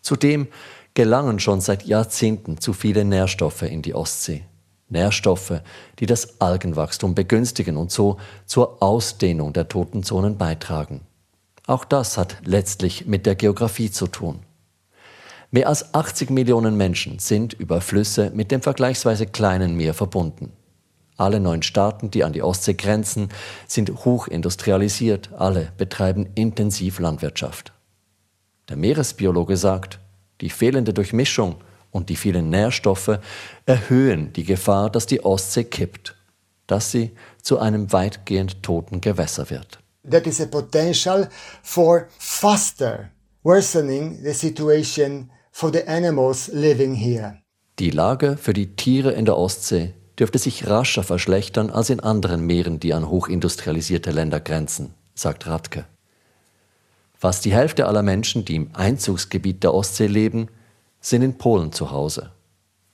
Zudem 0.00 0.48
gelangen 0.94 1.38
schon 1.38 1.60
seit 1.60 1.84
Jahrzehnten 1.84 2.58
zu 2.58 2.72
viele 2.72 3.04
Nährstoffe 3.04 3.62
in 3.62 3.82
die 3.82 3.94
Ostsee. 3.94 4.44
Nährstoffe, 4.92 5.60
die 5.98 6.06
das 6.06 6.40
Algenwachstum 6.40 7.14
begünstigen 7.14 7.76
und 7.76 7.90
so 7.90 8.18
zur 8.46 8.82
Ausdehnung 8.82 9.52
der 9.52 9.68
toten 9.68 10.02
Zonen 10.02 10.38
beitragen. 10.38 11.00
Auch 11.66 11.84
das 11.84 12.18
hat 12.18 12.36
letztlich 12.44 13.06
mit 13.06 13.26
der 13.26 13.34
Geografie 13.34 13.90
zu 13.90 14.06
tun. 14.06 14.40
Mehr 15.50 15.68
als 15.68 15.94
80 15.94 16.30
Millionen 16.30 16.76
Menschen 16.76 17.18
sind 17.18 17.52
über 17.52 17.80
Flüsse 17.80 18.30
mit 18.34 18.50
dem 18.50 18.62
vergleichsweise 18.62 19.26
kleinen 19.26 19.76
Meer 19.76 19.94
verbunden. 19.94 20.52
Alle 21.18 21.40
neun 21.40 21.62
Staaten, 21.62 22.10
die 22.10 22.24
an 22.24 22.32
die 22.32 22.42
Ostsee 22.42 22.74
grenzen, 22.74 23.28
sind 23.66 24.04
hochindustrialisiert, 24.04 25.30
alle 25.34 25.70
betreiben 25.76 26.26
intensiv 26.34 26.98
Landwirtschaft. 26.98 27.72
Der 28.68 28.76
Meeresbiologe 28.76 29.56
sagt, 29.56 29.98
die 30.40 30.50
fehlende 30.50 30.94
Durchmischung 30.94 31.56
Und 31.92 32.08
die 32.08 32.16
vielen 32.16 32.50
Nährstoffe 32.50 33.20
erhöhen 33.66 34.32
die 34.32 34.44
Gefahr, 34.44 34.90
dass 34.90 35.06
die 35.06 35.24
Ostsee 35.24 35.64
kippt, 35.64 36.16
dass 36.66 36.90
sie 36.90 37.12
zu 37.42 37.58
einem 37.58 37.92
weitgehend 37.92 38.62
toten 38.62 39.00
Gewässer 39.00 39.50
wird. 39.50 39.78
That 40.10 40.26
is 40.26 40.40
a 40.40 40.46
potential 40.46 41.28
for 41.62 42.08
faster 42.18 43.10
worsening 43.44 44.18
the 44.24 44.32
situation 44.32 45.30
for 45.52 45.70
the 45.72 45.86
animals 45.86 46.48
living 46.52 46.94
here. 46.94 47.38
Die 47.78 47.90
Lage 47.90 48.36
für 48.36 48.54
die 48.54 48.74
Tiere 48.74 49.12
in 49.12 49.26
der 49.26 49.36
Ostsee 49.36 49.92
dürfte 50.18 50.38
sich 50.38 50.66
rascher 50.66 51.02
verschlechtern 51.02 51.70
als 51.70 51.90
in 51.90 52.00
anderen 52.00 52.46
Meeren, 52.46 52.80
die 52.80 52.94
an 52.94 53.08
hochindustrialisierte 53.08 54.10
Länder 54.10 54.40
grenzen, 54.40 54.94
sagt 55.14 55.46
Radke. 55.46 55.84
Fast 57.14 57.44
die 57.44 57.52
Hälfte 57.52 57.86
aller 57.86 58.02
Menschen, 58.02 58.44
die 58.44 58.56
im 58.56 58.70
Einzugsgebiet 58.72 59.62
der 59.62 59.74
Ostsee 59.74 60.06
leben, 60.06 60.48
sind 61.02 61.20
in 61.20 61.36
Polen 61.36 61.72
zu 61.72 61.90
Hause. 61.90 62.30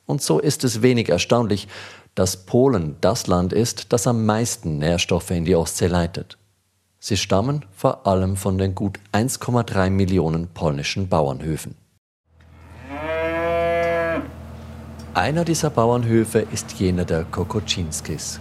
Und 0.07 0.23
so 0.23 0.41
ist 0.41 0.65
es 0.65 0.83
wenig 0.83 1.11
erstaunlich, 1.11 1.69
dass 2.17 2.47
Polen 2.47 2.97
das 3.01 3.29
Land 3.29 3.53
ist, 3.53 3.93
das 3.93 4.09
am 4.09 4.27
meisten 4.27 4.79
Nährstoffe 4.79 5.31
in 5.31 5.45
die 5.45 5.55
Ostsee 5.55 5.87
leitet. 5.87 6.37
Sie 6.99 7.17
stammen 7.17 7.65
vor 7.71 8.09
allem 8.09 8.37
von 8.37 8.59
den 8.59 8.75
gut 8.75 8.99
1,3 9.13 9.91
Millionen 9.91 10.49
polnischen 10.49 11.09
Bauernhöfen. 11.09 11.77
Einer 15.15 15.45
dieser 15.45 15.71
Bauernhöfe 15.71 16.41
ist 16.53 16.73
jener 16.73 17.05
der 17.05 17.25
Kokoczynskis. 17.25 18.41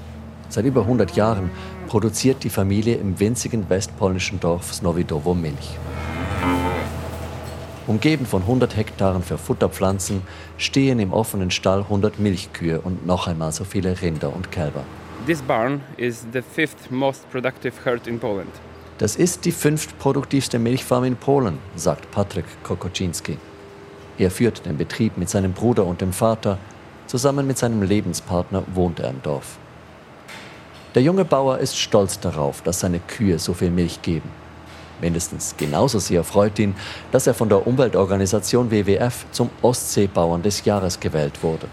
Seit 0.49 0.65
über 0.65 0.81
100 0.81 1.15
Jahren 1.15 1.51
produziert 1.87 2.43
die 2.43 2.49
Familie 2.49 2.95
im 2.95 3.19
winzigen 3.19 3.69
westpolnischen 3.69 4.39
Dorf 4.39 4.73
Snowidowo 4.73 5.33
Milch. 5.33 5.77
Umgeben 7.87 8.25
von 8.25 8.41
100 8.41 8.75
Hektaren 8.75 9.23
für 9.23 9.37
Futterpflanzen 9.37 10.21
stehen 10.57 10.99
im 10.99 11.13
offenen 11.13 11.51
Stall 11.51 11.79
100 11.79 12.19
Milchkühe 12.19 12.81
und 12.81 13.05
noch 13.05 13.27
einmal 13.27 13.53
so 13.53 13.63
viele 13.63 14.01
Rinder 14.01 14.35
und 14.35 14.51
Kälber. 14.51 14.83
This 15.25 15.41
barn 15.41 15.81
is 15.95 16.27
the 16.33 16.41
fifth 16.41 16.91
most 16.91 17.29
productive 17.31 17.73
herd 17.85 18.05
in 18.05 18.19
Poland. 18.19 18.51
Das 18.97 19.15
ist 19.15 19.45
die 19.45 19.53
fünftproduktivste 19.53 20.59
Milchfarm 20.59 21.05
in 21.05 21.15
Polen, 21.15 21.59
sagt 21.77 22.11
Patryk 22.11 22.45
Kokoczynski. 22.63 23.37
Er 24.17 24.31
führt 24.31 24.65
den 24.65 24.77
Betrieb 24.77 25.17
mit 25.17 25.29
seinem 25.29 25.53
Bruder 25.53 25.85
und 25.85 26.01
dem 26.01 26.11
Vater. 26.11 26.57
Zusammen 27.05 27.47
mit 27.47 27.57
seinem 27.57 27.83
Lebenspartner 27.83 28.63
wohnt 28.73 28.99
er 28.99 29.11
im 29.11 29.21
Dorf. 29.21 29.57
Der 30.93 31.03
junge 31.03 31.23
Bauer 31.23 31.59
ist 31.59 31.77
stolz 31.77 32.19
darauf, 32.19 32.63
dass 32.63 32.81
seine 32.81 32.99
Kühe 32.99 33.39
so 33.39 33.53
viel 33.53 33.69
Milch 33.69 34.01
geben. 34.01 34.29
Mindestens 35.01 35.55
genauso 35.57 35.99
sehr 35.99 36.23
freut 36.23 36.57
ihn, 36.59 36.75
dass 37.11 37.27
er 37.27 37.33
von 37.33 37.49
der 37.49 37.67
Umweltorganisation 37.67 38.71
WWF 38.71 39.25
zum 39.31 39.49
Ostseebauern 39.61 40.41
des 40.41 40.65
Jahres 40.65 40.99
gewählt 40.99 41.43
wurde. 41.43 41.67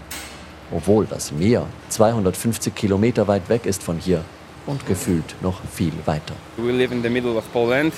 Obwohl 0.70 1.06
das 1.06 1.32
Meer 1.32 1.66
250 1.88 2.74
Kilometer 2.74 3.26
weit 3.28 3.48
weg 3.48 3.66
ist 3.66 3.82
von 3.82 3.98
hier 3.98 4.24
und 4.66 4.86
gefühlt 4.86 5.36
noch 5.40 5.60
viel 5.72 5.92
weiter. 6.04 6.34
We 6.56 6.72
live 6.72 6.92
in 6.92 7.02
the 7.02 7.10
middle 7.10 7.36
of 7.36 7.44
Poland 7.52 7.94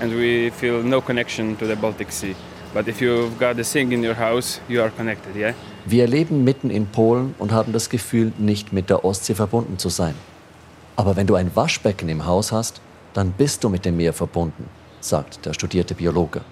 and 0.00 0.12
we 0.12 0.50
feel 0.50 0.82
no 0.82 1.00
connection 1.00 1.58
to 1.58 1.66
the 1.66 1.74
Baltic 1.74 2.12
Sea. 2.12 2.34
But 2.74 2.86
if 2.86 3.00
you've 3.00 3.38
got 3.38 3.58
a 3.58 3.64
sink 3.64 3.92
in 3.92 4.04
your 4.04 4.16
house, 4.16 4.60
you 4.68 4.82
are 4.82 4.90
connected, 4.90 5.34
yeah? 5.34 5.54
Wir 5.86 6.06
leben 6.06 6.44
mitten 6.44 6.70
in 6.70 6.86
Polen 6.86 7.34
und 7.38 7.50
haben 7.50 7.72
das 7.72 7.88
Gefühl, 7.88 8.32
nicht 8.36 8.72
mit 8.74 8.90
der 8.90 9.04
Ostsee 9.04 9.34
verbunden 9.34 9.78
zu 9.78 9.88
sein. 9.88 10.14
Aber 10.94 11.16
wenn 11.16 11.26
du 11.26 11.34
ein 11.34 11.50
Waschbecken 11.54 12.10
im 12.10 12.26
Haus 12.26 12.52
hast, 12.52 12.82
dann 13.14 13.32
bist 13.32 13.64
du 13.64 13.68
mit 13.68 13.84
dem 13.84 13.96
Meer 13.96 14.12
verbunden, 14.12 14.68
sagt 15.00 15.44
der 15.46 15.52
studierte 15.52 15.94
Biologe. 15.94 16.42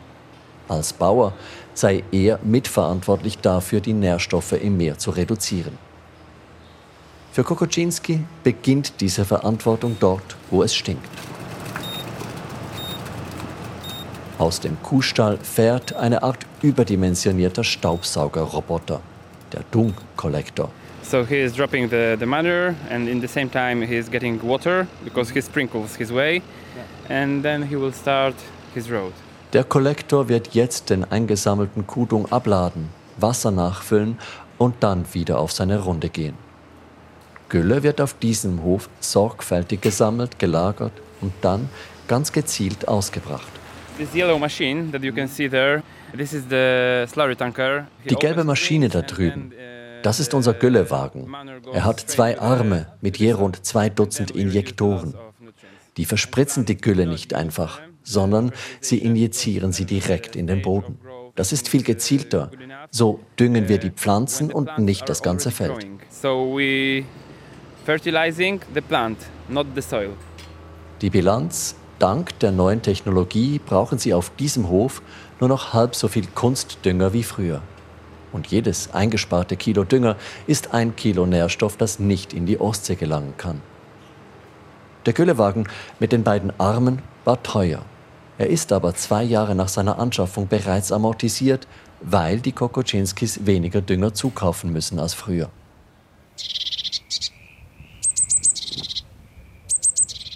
Als 0.69 0.93
Bauer 0.93 1.33
sei 1.75 2.03
er 2.11 2.39
mitverantwortlich 2.43 3.39
dafür, 3.39 3.81
die 3.81 3.93
Nährstoffe 3.93 4.53
im 4.53 4.77
Meer 4.77 4.99
zu 4.99 5.11
reduzieren. 5.11 5.79
Für 7.33 7.45
Kokoczynski 7.45 8.25
beginnt 8.43 9.01
diese 9.01 9.25
Verantwortung 9.25 9.97
dort, 10.01 10.37
wo 10.51 10.63
es 10.63 10.75
stinkt. 10.75 11.11
Aus 14.39 14.61
dem 14.61 14.83
Kuhstall 14.83 15.39
fährt 15.39 15.95
eine 15.95 16.23
Art 16.23 16.47
überdimensionierter 16.63 17.65
Staubsaugerroboter, 17.65 19.01
der 19.53 19.63
Dung-Kollektor. 19.71 20.71
So 21.09 21.25
he 21.25 21.37
is 21.37 21.53
dropping 21.53 21.89
the, 21.89 22.17
the 22.19 22.27
manure 22.27 22.75
and 22.91 23.09
in 23.09 23.21
the 23.21 23.29
same 23.29 23.49
time 23.49 23.81
he 23.81 23.97
is 23.97 24.11
getting 24.11 24.41
water 24.43 24.89
because 25.05 25.31
he 25.31 25.41
sprinkles 25.41 25.95
his 25.95 26.11
way 26.11 26.43
and 27.09 27.45
then 27.45 27.63
he 27.63 27.77
will 27.77 27.93
start 27.93 28.35
his 28.75 28.91
road. 28.91 29.13
Der 29.53 29.63
Kollektor 29.63 30.29
wird 30.29 30.55
jetzt 30.55 30.91
den 30.91 31.05
eingesammelten 31.05 31.87
Kuhdung 31.87 32.27
abladen, 32.33 32.89
Wasser 33.19 33.53
nachfüllen 33.53 34.19
und 34.59 34.75
dann 34.81 35.05
wieder 35.13 35.39
auf 35.39 35.53
seine 35.53 35.79
Runde 35.79 36.09
gehen. 36.09 36.35
Gülle 37.49 37.85
wird 37.85 38.01
auf 38.01 38.15
diesem 38.15 38.65
Hof 38.65 38.89
sorgfältig 38.99 39.81
gesammelt, 39.83 40.41
gelagert 40.41 40.93
und 41.21 41.33
dann 41.41 41.69
ganz 42.09 42.33
gezielt 42.33 42.89
ausgebracht. 42.89 43.53
This 43.97 44.13
yellow 44.13 44.41
machine 44.41 44.91
that 44.91 45.05
you 45.05 45.13
can 45.13 45.29
see 45.29 45.49
there, 45.49 45.85
this 46.17 46.33
is 46.33 46.43
the 46.51 47.07
slurry 47.07 47.37
tanker. 47.37 47.87
He 48.03 48.09
Die 48.09 48.17
gelbe 48.17 48.43
Maschine 48.43 48.89
da 48.89 49.03
drüben, 49.03 49.53
uh, 49.53 49.75
das 50.07 50.21
ist 50.21 50.35
unser 50.35 50.55
Güllewagen. 50.55 51.35
Er 51.73 51.85
hat 51.85 51.99
zwei 51.99 52.41
Arme 52.41 52.87
mit 53.01 53.17
je 53.17 53.33
rund 53.33 53.67
zwei 53.67 53.89
Dutzend 53.89 54.31
Injektoren. 54.31 55.15
Die 55.97 56.05
verspritzen 56.05 56.65
die 56.65 56.77
Gülle 56.77 57.09
nicht 57.09 57.35
einfach, 57.35 57.81
sondern 58.05 58.53
sie 58.81 58.99
injizieren 58.99 59.73
sie 59.73 59.85
direkt 59.85 60.37
in 60.37 60.47
den 60.47 60.63
Boden. 60.63 61.01
Das 61.35 61.51
ist 61.51 61.69
viel 61.69 61.83
gezielter. 61.83 62.53
So 62.93 63.19
düngen 63.37 63.69
wir 63.69 63.79
die 63.79 63.91
Pflanzen 63.91 64.53
und 64.53 64.79
nicht 64.79 65.09
das 65.09 65.25
ganze 65.25 65.51
Feld. 65.51 65.85
Die 71.01 71.11
Bilanz, 71.11 71.75
dank 71.99 72.39
der 72.39 72.53
neuen 72.53 72.81
Technologie 72.81 73.59
brauchen 73.59 73.99
sie 73.99 74.15
auf 74.15 74.31
diesem 74.37 74.69
Hof 74.69 75.03
nur 75.41 75.49
noch 75.49 75.73
halb 75.73 75.97
so 75.97 76.07
viel 76.07 76.29
Kunstdünger 76.33 77.13
wie 77.13 77.25
früher. 77.25 77.61
Und 78.33 78.49
jedes 78.49 78.92
eingesparte 78.92 79.56
Kilo 79.56 79.85
Dünger 79.85 80.16
ist 80.47 80.75
ein 80.75 80.97
Kilo 80.97 81.26
Nährstoff, 81.26 81.76
das 81.76 81.99
nicht 81.99 82.33
in 82.33 82.47
die 82.47 82.61
Ostsee 82.61 82.97
gelangen 82.97 83.35
kann. 83.37 83.61
Der 85.06 85.12
Güllewagen 85.12 85.68
mit 86.00 86.12
den 86.12 86.25
beiden 86.25 86.52
Armen 86.59 87.00
war 87.25 87.42
teuer. 87.42 87.83
Er 88.38 88.49
ist 88.50 88.73
aber 88.73 88.95
zwei 88.95 89.23
Jahre 89.23 89.54
nach 89.54 89.68
seiner 89.68 89.99
Anschaffung 89.99 90.49
bereits 90.49 90.92
amortisiert, 90.92 91.66
weil 92.00 92.40
die 92.40 92.52
Kokoczynskis 92.52 93.47
weniger 93.47 93.80
Dünger 93.80 94.12
zukaufen 94.12 94.73
müssen 94.73 94.99
als 94.99 95.14
früher. 95.14 95.49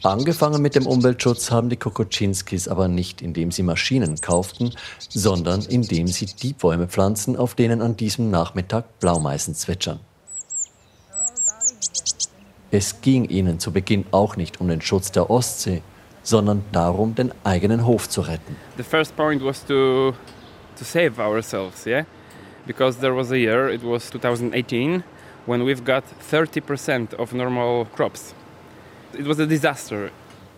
Angefangen 0.02 0.62
mit 0.62 0.75
dem 0.75 0.87
Umweltschutz 0.87 1.50
haben 1.50 1.69
die 1.69 1.76
Kokoczynskis 1.76 2.69
aber 2.69 2.88
nicht, 2.88 3.21
indem 3.21 3.50
sie 3.50 3.62
Maschinen 3.62 4.16
kauften, 4.21 4.73
sondern 5.11 5.62
indem 5.62 6.07
sie 6.07 6.26
die 6.26 6.54
Bäume 6.54 6.88
pflanzen, 6.88 7.37
auf 7.37 7.54
denen 7.54 7.83
an 7.83 7.97
diesem 7.97 8.30
Nachmittag 8.30 8.99
Blaumeisen 8.99 9.54
zwitschern. 9.54 10.00
Es 12.71 13.02
ging 13.02 13.25
ihnen 13.26 13.59
zu 13.59 13.73
Beginn 13.73 14.07
auch 14.11 14.37
nicht 14.37 14.61
um 14.61 14.69
den 14.69 14.80
Schutz 14.80 15.12
der 15.12 15.28
Ostsee, 15.28 15.83
sondern 16.23 16.64
darum, 16.73 17.14
den 17.14 17.33
eigenen 17.45 17.85
Hof 17.85 18.09
zu 18.09 18.23
retten. 18.23 18.57
The 18.78 18.83
first 18.83 19.14
point 19.16 19.45
was 19.45 19.64
to 19.66 20.14
to 20.76 20.85
save 20.85 21.19
ourselves, 21.19 21.87
yeah, 21.87 22.04
because 22.66 23.00
there 23.00 23.14
was 23.14 23.30
a 23.30 23.38
year, 23.38 23.69
it 23.69 23.83
was 23.83 24.09
2018, 24.11 25.04
when 25.47 25.64
we've 25.64 25.85
got 25.85 26.04
30% 26.30 27.12
of 27.14 27.35
normal 27.35 27.87
crops. 27.95 28.35
It 29.12 29.26
was 29.26 29.40
a 29.40 29.47
disaster. 29.47 30.11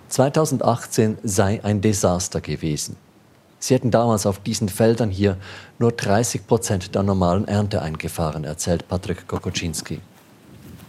2018 0.08 1.18
sei 1.22 1.60
ein 1.64 1.80
Desaster 1.80 2.40
gewesen. 2.40 2.96
Sie 3.58 3.74
hätten 3.74 3.90
damals 3.90 4.26
auf 4.26 4.40
diesen 4.40 4.68
Feldern 4.68 5.10
hier 5.10 5.38
nur 5.78 5.92
30 5.92 6.46
Prozent 6.46 6.94
der 6.94 7.02
normalen 7.02 7.48
Ernte 7.48 7.80
eingefahren, 7.80 8.44
erzählt 8.44 8.88
Patrick 8.88 9.26
Kokoczynski. 9.26 10.00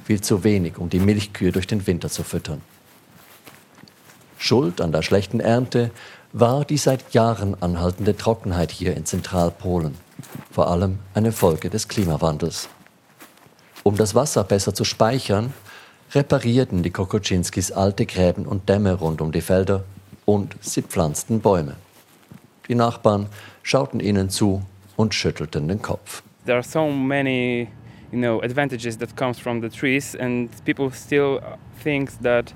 Viel 0.04 0.22
zu 0.22 0.44
wenig, 0.44 0.78
um 0.78 0.90
die 0.90 1.00
Milchkühe 1.00 1.52
durch 1.52 1.68
den 1.68 1.88
Winter 1.88 2.10
zu 2.10 2.24
füttern. 2.24 2.62
Schuld 4.38 4.82
an 4.82 4.92
der 4.92 5.04
schlechten 5.04 5.40
Ernte 5.40 5.92
war 6.34 6.66
die 6.66 6.78
seit 6.78 7.14
Jahren 7.14 7.56
anhaltende 7.62 8.18
Trockenheit 8.18 8.72
hier 8.72 8.98
in 8.98 9.06
Zentralpolen, 9.06 9.96
vor 10.52 10.70
allem 10.70 11.00
eine 11.14 11.32
Folge 11.32 11.70
des 11.70 11.88
Klimawandels. 11.88 12.68
Um 13.84 13.96
das 13.96 14.16
Wasser 14.16 14.44
besser 14.44 14.74
zu 14.74 14.84
speichern, 14.84 15.54
reparierten 16.16 16.84
die 16.84 16.92
Kokoczynskis 16.92 17.72
alte 17.72 18.06
Gräben 18.06 18.46
und 18.46 18.70
Dämme 18.70 18.94
rund 18.94 19.22
um 19.22 19.32
die 19.32 19.42
Felder 19.42 19.84
und 20.26 20.56
sie 20.62 20.82
pflanzten 20.82 21.40
Bäume. 21.40 21.76
Die 22.68 22.76
Nachbarn 22.76 23.28
schauten 23.64 24.00
ihnen 24.00 24.30
zu 24.30 24.62
und 24.96 25.14
schüttelten 25.14 25.68
den 25.68 25.82
Kopf. 25.82 26.24
There 26.46 26.58
are 26.58 26.64
so 26.64 26.88
many, 26.90 27.68
you 28.12 28.20
know, 28.20 28.42
advantages 28.42 28.98
that 28.98 29.16
comes 29.16 29.40
from 29.40 29.62
the 29.62 29.70
trees, 29.70 30.16
and 30.16 30.50
people 30.66 30.92
still 30.92 31.40
think 31.84 32.12
that, 32.22 32.54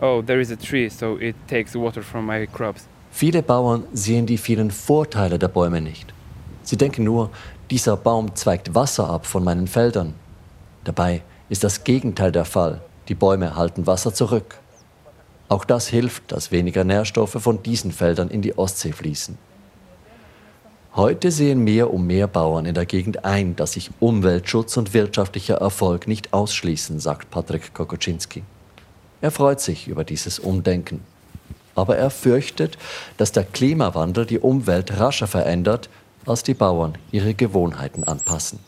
oh, 0.00 0.22
there 0.22 0.40
is 0.40 0.50
a 0.50 0.56
tree, 0.56 0.88
so 0.88 1.18
it 1.18 1.34
takes 1.48 1.74
water 1.74 2.02
from 2.02 2.26
my 2.26 2.46
crops. 2.46 2.86
Viele 3.10 3.42
Bauern 3.42 3.84
sehen 3.92 4.26
die 4.26 4.38
vielen 4.38 4.70
Vorteile 4.70 5.38
der 5.38 5.48
Bäume 5.48 5.80
nicht. 5.80 6.14
Sie 6.62 6.76
denken 6.76 7.04
nur, 7.04 7.30
dieser 7.70 7.96
Baum 7.96 8.34
zweigt 8.36 8.74
Wasser 8.74 9.08
ab 9.10 9.26
von 9.26 9.42
meinen 9.42 9.66
Feldern. 9.66 10.14
Dabei 10.84 11.22
ist 11.48 11.64
das 11.64 11.82
Gegenteil 11.82 12.30
der 12.30 12.44
Fall. 12.44 12.80
Die 13.10 13.16
Bäume 13.16 13.56
halten 13.56 13.88
Wasser 13.88 14.14
zurück. 14.14 14.60
Auch 15.48 15.64
das 15.64 15.88
hilft, 15.88 16.30
dass 16.30 16.52
weniger 16.52 16.84
Nährstoffe 16.84 17.36
von 17.40 17.60
diesen 17.60 17.90
Feldern 17.90 18.30
in 18.30 18.40
die 18.40 18.56
Ostsee 18.56 18.92
fließen. 18.92 19.36
Heute 20.94 21.32
sehen 21.32 21.64
mehr 21.64 21.92
und 21.92 22.06
mehr 22.06 22.28
Bauern 22.28 22.66
in 22.66 22.74
der 22.74 22.86
Gegend 22.86 23.24
ein, 23.24 23.56
dass 23.56 23.72
sich 23.72 23.90
Umweltschutz 23.98 24.76
und 24.76 24.94
wirtschaftlicher 24.94 25.56
Erfolg 25.56 26.06
nicht 26.06 26.32
ausschließen, 26.32 27.00
sagt 27.00 27.32
Patrick 27.32 27.74
Kokoczynski. 27.74 28.44
Er 29.20 29.32
freut 29.32 29.60
sich 29.60 29.88
über 29.88 30.04
dieses 30.04 30.38
Umdenken. 30.38 31.02
Aber 31.74 31.96
er 31.96 32.10
fürchtet, 32.10 32.78
dass 33.16 33.32
der 33.32 33.42
Klimawandel 33.42 34.24
die 34.24 34.38
Umwelt 34.38 35.00
rascher 35.00 35.26
verändert, 35.26 35.90
als 36.26 36.44
die 36.44 36.54
Bauern 36.54 36.96
ihre 37.10 37.34
Gewohnheiten 37.34 38.04
anpassen. 38.04 38.60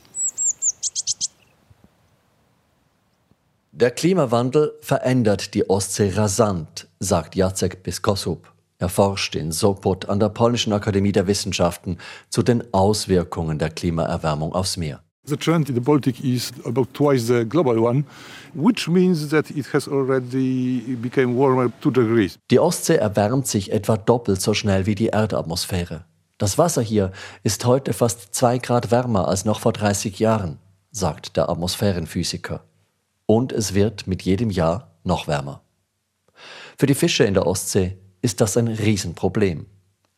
Der 3.74 3.90
Klimawandel 3.90 4.74
verändert 4.82 5.54
die 5.54 5.70
Ostsee 5.70 6.12
rasant, 6.14 6.88
sagt 7.00 7.34
Jacek 7.34 7.82
Piskosub. 7.82 8.52
Er 8.78 8.90
forscht 8.90 9.34
in 9.34 9.50
Sopot 9.50 10.10
an 10.10 10.20
der 10.20 10.28
Polnischen 10.28 10.74
Akademie 10.74 11.10
der 11.10 11.26
Wissenschaften 11.26 11.96
zu 12.28 12.42
den 12.42 12.62
Auswirkungen 12.74 13.58
der 13.58 13.70
Klimaerwärmung 13.70 14.52
aufs 14.52 14.76
Meer. 14.76 15.00
The 15.24 15.38
trend 15.38 15.70
in 15.70 15.74
the 15.74 15.80
Baltic 15.80 16.22
is 16.22 16.52
about 16.66 16.88
twice 16.92 17.26
the 17.26 17.48
global 17.48 17.78
one, 17.78 18.04
which 18.52 18.88
means 18.88 19.30
that 19.30 19.50
it 19.50 19.72
has 19.72 19.88
already 19.88 20.94
become 21.00 21.34
warmer 21.34 21.72
2 21.80 21.92
degrees. 21.92 22.38
Die 22.50 22.58
Ostsee 22.58 22.96
erwärmt 22.96 23.46
sich 23.46 23.72
etwa 23.72 23.96
doppelt 23.96 24.42
so 24.42 24.52
schnell 24.52 24.84
wie 24.84 24.94
die 24.94 25.06
Erdatmosphäre. 25.06 26.04
Das 26.36 26.58
Wasser 26.58 26.82
hier 26.82 27.10
ist 27.42 27.64
heute 27.64 27.94
fast 27.94 28.34
zwei 28.34 28.58
Grad 28.58 28.90
wärmer 28.90 29.28
als 29.28 29.46
noch 29.46 29.60
vor 29.60 29.72
30 29.72 30.18
Jahren, 30.18 30.58
sagt 30.90 31.38
der 31.38 31.48
Atmosphärenphysiker. 31.48 32.64
Und 33.34 33.50
es 33.50 33.72
wird 33.72 34.06
mit 34.06 34.20
jedem 34.20 34.50
Jahr 34.50 34.98
noch 35.04 35.26
wärmer. 35.26 35.62
Für 36.76 36.84
die 36.84 36.94
Fische 36.94 37.24
in 37.24 37.32
der 37.32 37.46
Ostsee 37.46 37.96
ist 38.20 38.42
das 38.42 38.58
ein 38.58 38.68
Riesenproblem. 38.68 39.64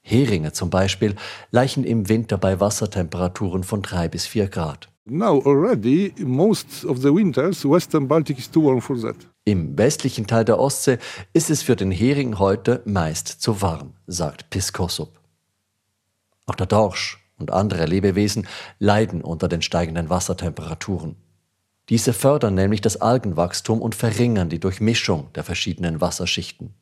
Heringe 0.00 0.50
zum 0.50 0.68
Beispiel 0.68 1.14
laichen 1.52 1.84
im 1.84 2.08
Winter 2.08 2.38
bei 2.38 2.58
Wassertemperaturen 2.58 3.62
von 3.62 3.82
drei 3.82 4.08
bis 4.08 4.26
vier 4.26 4.48
Grad. 4.48 4.88
Now 5.04 5.40
already 5.46 6.12
most 6.24 6.84
of 6.84 7.02
the 7.02 7.14
winters 7.14 7.64
western 7.64 8.08
Baltic 8.08 8.36
is 8.40 8.50
too 8.50 8.64
warm 8.64 8.82
for 8.82 9.00
that. 9.00 9.14
Im 9.44 9.78
westlichen 9.78 10.26
Teil 10.26 10.44
der 10.44 10.58
Ostsee 10.58 10.98
ist 11.32 11.50
es 11.50 11.62
für 11.62 11.76
den 11.76 11.92
Hering 11.92 12.40
heute 12.40 12.82
meist 12.84 13.28
zu 13.28 13.62
warm, 13.62 13.92
sagt 14.08 14.50
Piskosub. 14.50 15.20
Auch 16.46 16.56
der 16.56 16.66
Dorsch 16.66 17.24
und 17.38 17.52
andere 17.52 17.86
Lebewesen 17.86 18.48
leiden 18.80 19.22
unter 19.22 19.46
den 19.46 19.62
steigenden 19.62 20.10
Wassertemperaturen. 20.10 21.14
Diese 21.88 22.12
fördern 22.12 22.54
nämlich 22.54 22.80
das 22.80 23.00
Algenwachstum 23.00 23.82
und 23.82 23.94
verringern 23.94 24.48
die 24.48 24.60
Durchmischung 24.60 25.32
der 25.34 25.44
verschiedenen 25.44 26.00
Wasserschichten. 26.00 26.74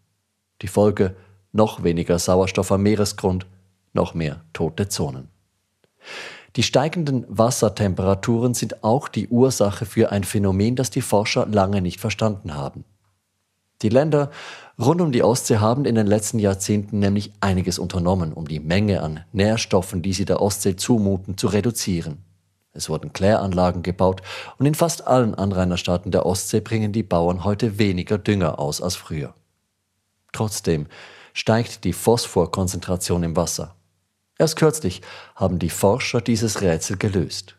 Die 0.63 0.69
Folge 0.69 1.17
noch 1.51 1.83
weniger 1.83 2.19
Sauerstoff 2.19 2.71
am 2.73 2.83
Meeresgrund, 2.83 3.47
noch 3.93 4.15
mehr 4.15 4.45
tote 4.53 4.89
Zonen. 4.89 5.29
Die 6.57 6.63
steigenden 6.63 7.25
Wassertemperaturen 7.29 8.55
sind 8.55 8.85
auch 8.85 9.09
die 9.09 9.29
Ursache 9.29 9.87
für 9.87 10.13
ein 10.13 10.25
Phänomen, 10.25 10.77
das 10.77 10.91
die 10.91 11.01
Forscher 11.01 11.47
lange 11.47 11.81
nicht 11.81 12.01
verstanden 12.01 12.55
haben. 12.55 12.85
Die 13.81 13.89
Länder 13.89 14.31
rund 14.79 15.01
um 15.01 15.13
die 15.13 15.23
Ostsee 15.23 15.57
haben 15.57 15.85
in 15.85 15.95
den 15.95 16.07
letzten 16.07 16.39
Jahrzehnten 16.39 16.99
nämlich 16.99 17.33
einiges 17.41 17.79
unternommen, 17.79 18.33
um 18.33 18.47
die 18.47 18.61
Menge 18.61 19.03
an 19.03 19.21
Nährstoffen, 19.33 20.03
die 20.03 20.13
sie 20.13 20.25
der 20.25 20.41
Ostsee 20.41 20.77
zumuten, 20.77 21.37
zu 21.37 21.49
reduzieren. 21.49 22.25
Es 22.73 22.89
wurden 22.89 23.13
Kläranlagen 23.13 23.83
gebaut 23.83 24.23
und 24.59 24.67
in 24.67 24.75
fast 24.75 25.07
allen 25.07 25.35
Anrainerstaaten 25.35 26.11
der 26.11 26.25
Ostsee 26.25 26.61
bringen 26.61 26.93
die 26.93 27.03
Bauern 27.03 27.45
heute 27.45 27.79
weniger 27.79 28.19
Dünger 28.19 28.59
aus 28.59 28.81
als 28.81 28.97
früher. 28.97 29.35
Trotzdem 30.33 30.87
steigt 31.35 31.85
die 31.85 31.93
Phosphorkonzentration 31.93 33.23
im 33.23 33.37
Wasser. 33.37 33.77
Erst 34.39 34.57
kürzlich 34.57 35.03
haben 35.37 35.59
die 35.59 35.71
Forscher 35.71 36.21
dieses 36.21 36.63
Rätsel 36.63 36.97
gelöst. 36.97 37.57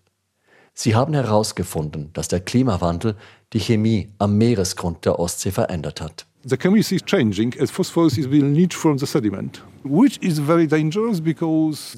Sie 0.74 0.96
haben 0.96 1.14
herausgefunden, 1.14 2.12
dass 2.14 2.28
der 2.28 2.40
Klimawandel 2.40 3.16
die 3.54 3.60
Chemie 3.60 4.12
am 4.18 4.38
Meeresgrund 4.38 5.06
der 5.06 5.20
Ostsee 5.20 5.52
verändert 5.52 6.02
hat. 6.02 6.26
The 6.46 6.58
chemistry 6.58 6.98
is 6.98 7.04
changing 7.06 7.54
as 7.62 7.72
phosphorus 7.72 8.18
is 8.18 8.28
being 8.28 8.54
leached 8.54 8.74
from 8.74 8.98
the 8.98 9.06
sediment, 9.06 9.64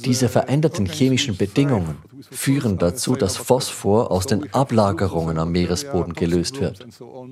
Diese 0.04 0.30
veränderten 0.30 0.86
chemischen 0.86 1.36
Bedingungen 1.36 1.98
führen 2.30 2.78
dazu, 2.78 3.16
dass 3.16 3.38
Phosphor 3.38 4.12
aus 4.12 4.28
den 4.28 4.54
Ablagerungen 4.54 5.40
am 5.40 5.52
Meeresboden 5.52 6.14
gelöst 6.14 6.60
wird. 6.60 6.86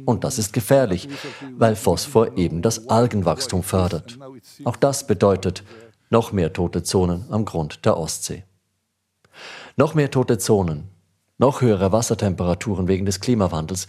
Und 0.06 0.23
das 0.23 0.39
ist 0.39 0.54
gefährlich, 0.54 1.08
weil 1.56 1.76
Phosphor 1.76 2.36
eben 2.36 2.63
das 2.63 2.89
Algenwachstum 2.89 3.62
fördert. 3.62 4.17
Auch 4.63 4.76
das 4.76 5.06
bedeutet 5.06 5.63
noch 6.10 6.32
mehr 6.32 6.52
tote 6.52 6.82
Zonen 6.82 7.26
am 7.30 7.45
Grund 7.45 7.86
der 7.86 7.97
Ostsee. 7.97 8.43
Noch 9.78 9.93
mehr 9.93 10.10
tote 10.10 10.39
Zonen, 10.39 10.89
noch 11.38 11.62
höhere 11.62 11.91
Wassertemperaturen 11.91 12.88
wegen 12.88 13.06
des 13.06 13.19
Klimawandels 13.19 13.86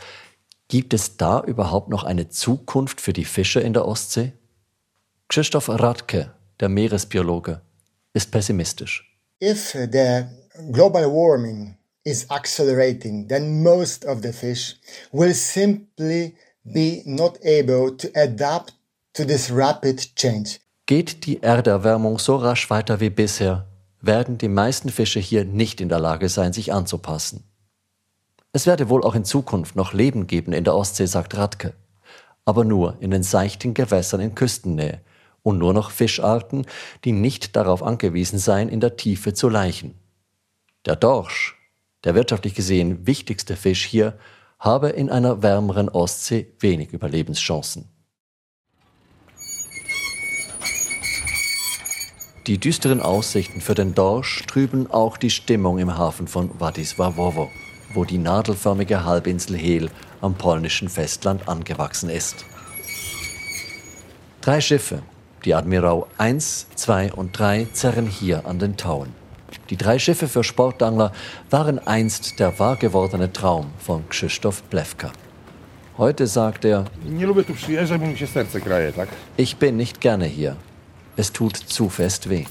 Gibt 0.68 0.94
es 0.94 1.16
da 1.16 1.42
überhaupt 1.42 1.88
noch 1.88 2.04
eine 2.04 2.28
Zukunft 2.28 3.00
für 3.00 3.12
die 3.12 3.24
Fische 3.24 3.60
in 3.60 3.72
der 3.72 3.86
Ostsee? 3.86 4.32
Krzysztof 5.28 5.68
Radke, 5.68 6.32
der 6.60 6.68
Meeresbiologe, 6.68 7.60
ist 8.12 8.30
pessimistisch. 8.30 9.18
If 9.42 9.72
the 9.72 10.24
global 10.72 11.04
warming 11.10 11.76
is 12.04 12.28
accelerating, 12.30 13.28
then 13.28 13.62
most 13.62 14.04
of 14.06 14.22
the 14.22 14.32
fish 14.32 14.76
will 15.12 15.34
simply 15.34 16.34
be 16.64 17.02
not 17.04 17.38
able 17.44 17.96
to 17.96 18.08
adapt 18.14 18.74
to 19.14 19.24
this 19.24 19.50
rapid 19.50 20.14
change. 20.16 20.60
Geht 20.86 21.26
die 21.26 21.42
Erderwärmung 21.42 22.18
so 22.18 22.36
rasch 22.36 22.68
weiter 22.70 23.00
wie 23.00 23.10
bisher, 23.10 23.66
werden 24.00 24.38
die 24.38 24.48
meisten 24.48 24.90
Fische 24.90 25.20
hier 25.20 25.44
nicht 25.44 25.80
in 25.80 25.88
der 25.88 25.98
Lage 25.98 26.28
sein, 26.28 26.52
sich 26.52 26.72
anzupassen. 26.72 27.44
Es 28.56 28.66
werde 28.68 28.88
wohl 28.88 29.02
auch 29.02 29.16
in 29.16 29.24
Zukunft 29.24 29.74
noch 29.74 29.92
Leben 29.92 30.28
geben 30.28 30.52
in 30.52 30.62
der 30.62 30.76
Ostsee, 30.76 31.06
sagt 31.06 31.36
Radke, 31.36 31.74
aber 32.44 32.62
nur 32.62 32.96
in 33.00 33.10
den 33.10 33.24
seichten 33.24 33.74
Gewässern 33.74 34.20
in 34.20 34.36
Küstennähe 34.36 35.00
und 35.42 35.58
nur 35.58 35.74
noch 35.74 35.90
Fischarten, 35.90 36.64
die 37.02 37.10
nicht 37.10 37.56
darauf 37.56 37.82
angewiesen 37.82 38.38
seien, 38.38 38.68
in 38.68 38.78
der 38.78 38.96
Tiefe 38.96 39.34
zu 39.34 39.48
laichen. 39.48 39.98
Der 40.86 40.94
Dorsch, 40.94 41.56
der 42.04 42.14
wirtschaftlich 42.14 42.54
gesehen 42.54 43.08
wichtigste 43.08 43.56
Fisch 43.56 43.84
hier, 43.86 44.16
habe 44.60 44.90
in 44.90 45.10
einer 45.10 45.42
wärmeren 45.42 45.88
Ostsee 45.88 46.46
wenig 46.60 46.92
Überlebenschancen. 46.92 47.88
Die 52.46 52.58
düsteren 52.58 53.00
Aussichten 53.00 53.60
für 53.60 53.74
den 53.74 53.96
Dorsch 53.96 54.44
trüben 54.46 54.88
auch 54.92 55.16
die 55.16 55.30
Stimmung 55.30 55.78
im 55.78 55.98
Hafen 55.98 56.28
von 56.28 56.50
Wadisławowo 56.60 57.48
wo 57.94 58.04
die 58.04 58.18
nadelförmige 58.18 59.04
Halbinsel 59.04 59.56
Hel 59.56 59.90
am 60.20 60.34
polnischen 60.34 60.88
Festland 60.88 61.48
angewachsen 61.48 62.10
ist. 62.10 62.44
Drei 64.40 64.60
Schiffe, 64.60 65.02
die 65.44 65.54
Admirau 65.54 66.06
1, 66.18 66.66
2 66.74 67.12
und 67.12 67.38
3, 67.38 67.68
zerren 67.72 68.06
hier 68.06 68.46
an 68.46 68.58
den 68.58 68.76
Tauen. 68.76 69.12
Die 69.70 69.76
drei 69.76 69.98
Schiffe 69.98 70.28
für 70.28 70.44
Sportangler 70.44 71.12
waren 71.48 71.78
einst 71.78 72.38
der 72.38 72.58
wahr 72.58 72.76
gewordene 72.76 73.32
Traum 73.32 73.72
von 73.78 74.08
Krzysztof 74.08 74.68
Plewka. 74.68 75.10
Heute 75.96 76.26
sagt 76.26 76.64
er, 76.64 76.84
ich 79.36 79.56
bin 79.56 79.76
nicht 79.76 80.00
gerne 80.00 80.26
hier. 80.26 80.56
Es 81.16 81.32
tut 81.32 81.56
zu 81.56 81.88
fest 81.88 82.28
weh. 82.28 82.44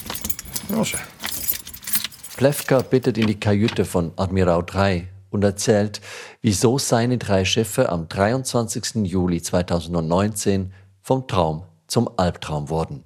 Plewka 2.37 2.81
bittet 2.81 3.17
in 3.17 3.27
die 3.27 3.39
Kajüte 3.39 3.85
von 3.85 4.11
Admirau 4.15 4.61
3, 4.61 5.07
und 5.33 5.43
erzählt, 5.43 6.01
wieso 6.41 6.77
seine 6.77 7.17
drei 7.17 7.45
Schiffe 7.45 7.89
am 7.89 8.07
23. 8.07 9.05
Juli 9.05 9.41
2019 9.41 10.71
vom 11.01 11.27
Traum 11.27 11.63
zum 11.87 12.09
Albtraum 12.17 12.69
wurden. 12.69 13.03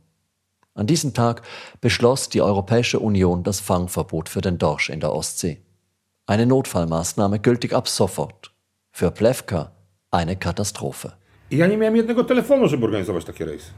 An 0.76 0.86
diesem 0.86 1.14
Tag 1.14 1.42
beschloss 1.82 2.30
die 2.30 2.42
Europäische 2.42 3.00
Union 3.00 3.44
das 3.44 3.60
Fangverbot 3.60 4.30
für 4.30 4.42
den 4.42 4.58
Dorsch 4.58 4.90
in 4.90 5.00
der 5.00 5.12
Ostsee. 5.12 5.62
Eine 6.28 6.46
Notfallmaßnahme 6.46 7.40
gültig 7.40 7.74
ab 7.74 7.88
sofort. 7.88 8.52
Für 8.92 9.12
Plewka 9.12 9.72
eine 10.12 10.36
Katastrophe. 10.36 11.14
Ja 11.50 11.68
nie 11.68 11.78
miałem 11.78 11.96
jednego 11.96 12.24
telefonu, 12.24 12.68
żeby 12.68 12.86
organizować 12.86 13.26
takie 13.26 13.46
rejsy. 13.46 13.72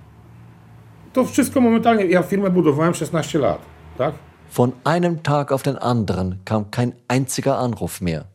To 1.14 1.26
wszystko 1.26 1.62
momentalnie. 1.62 2.06
Ja 2.06 2.24
firmę 2.24 2.50
budowałem 2.50 2.94
16 2.94 3.40
lat, 3.40 3.60
tak? 3.98 4.16
Von 4.52 4.72
einem 4.84 5.22
Tag 5.22 5.52
auf 5.52 5.64
den 5.64 5.78
anderen 5.78 6.40
kam 6.46 6.72
kein 6.72 6.94
einziger 7.08 7.58
Anruf 7.58 8.02
mehr 8.02 8.26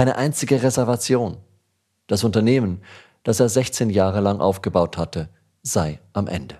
keine 0.00 0.16
einzige 0.16 0.62
Reservation. 0.62 1.36
Das 2.06 2.24
Unternehmen, 2.24 2.80
das 3.22 3.38
er 3.38 3.50
16 3.50 3.90
Jahre 3.90 4.20
lang 4.20 4.40
aufgebaut 4.40 4.96
hatte, 4.96 5.28
sei 5.62 5.98
am 6.14 6.26
Ende. 6.26 6.56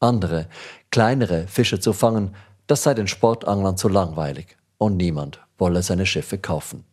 Andere, 0.00 0.48
kleinere 0.90 1.46
Fische 1.46 1.78
zu 1.78 1.92
fangen, 1.92 2.34
Das 2.66 2.82
sei 2.82 2.94
den 2.94 3.06
Sportanglern 3.06 3.76
zu 3.76 3.88
langweilig 3.88 4.56
und 4.78 4.96
niemand 4.96 5.38
wolle 5.58 5.80
seine 5.82 6.06
Schiffe 6.06 6.38
kaufen. 6.38 6.84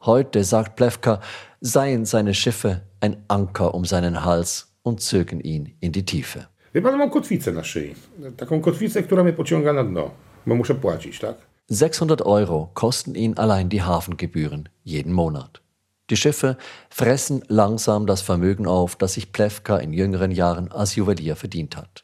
Heute, 0.00 0.42
sagt 0.42 0.74
Plewka, 0.74 1.20
seien 1.60 2.04
seine 2.04 2.34
Schiffe 2.34 2.82
ein 2.98 3.22
Anker 3.28 3.72
um 3.72 3.84
seinen 3.84 4.24
Hals 4.24 4.74
und 4.82 5.00
zögen 5.00 5.40
ihn 5.40 5.76
in 5.78 5.92
die 5.92 6.04
Tiefe. 6.04 6.48
Wie 6.72 6.80
pan, 6.80 6.98
mam 6.98 7.10
kotwicę 7.10 7.52
na 7.52 7.62
szyi. 7.62 7.94
Taką 8.36 8.60
kotwicę, 8.60 9.02
która 9.02 9.22
mnie 9.22 9.32
pociąga 9.32 9.72
na 9.72 9.84
dno, 9.84 10.10
bo 10.46 10.54
muszę 10.54 10.74
płacić, 10.74 11.18
tak? 11.20 11.49
600 11.72 12.22
Euro 12.22 12.68
kosten 12.74 13.14
ihn 13.14 13.38
allein 13.38 13.68
die 13.68 13.84
Hafengebühren 13.84 14.68
jeden 14.82 15.12
Monat. 15.12 15.62
Die 16.10 16.16
Schiffe 16.16 16.56
fressen 16.88 17.44
langsam 17.46 18.08
das 18.08 18.22
Vermögen 18.22 18.66
auf, 18.66 18.96
das 18.96 19.12
sich 19.12 19.30
Plewka 19.30 19.76
in 19.76 19.92
jüngeren 19.92 20.32
Jahren 20.32 20.72
als 20.72 20.96
Juwelier 20.96 21.36
verdient 21.36 21.76
hat. 21.76 22.02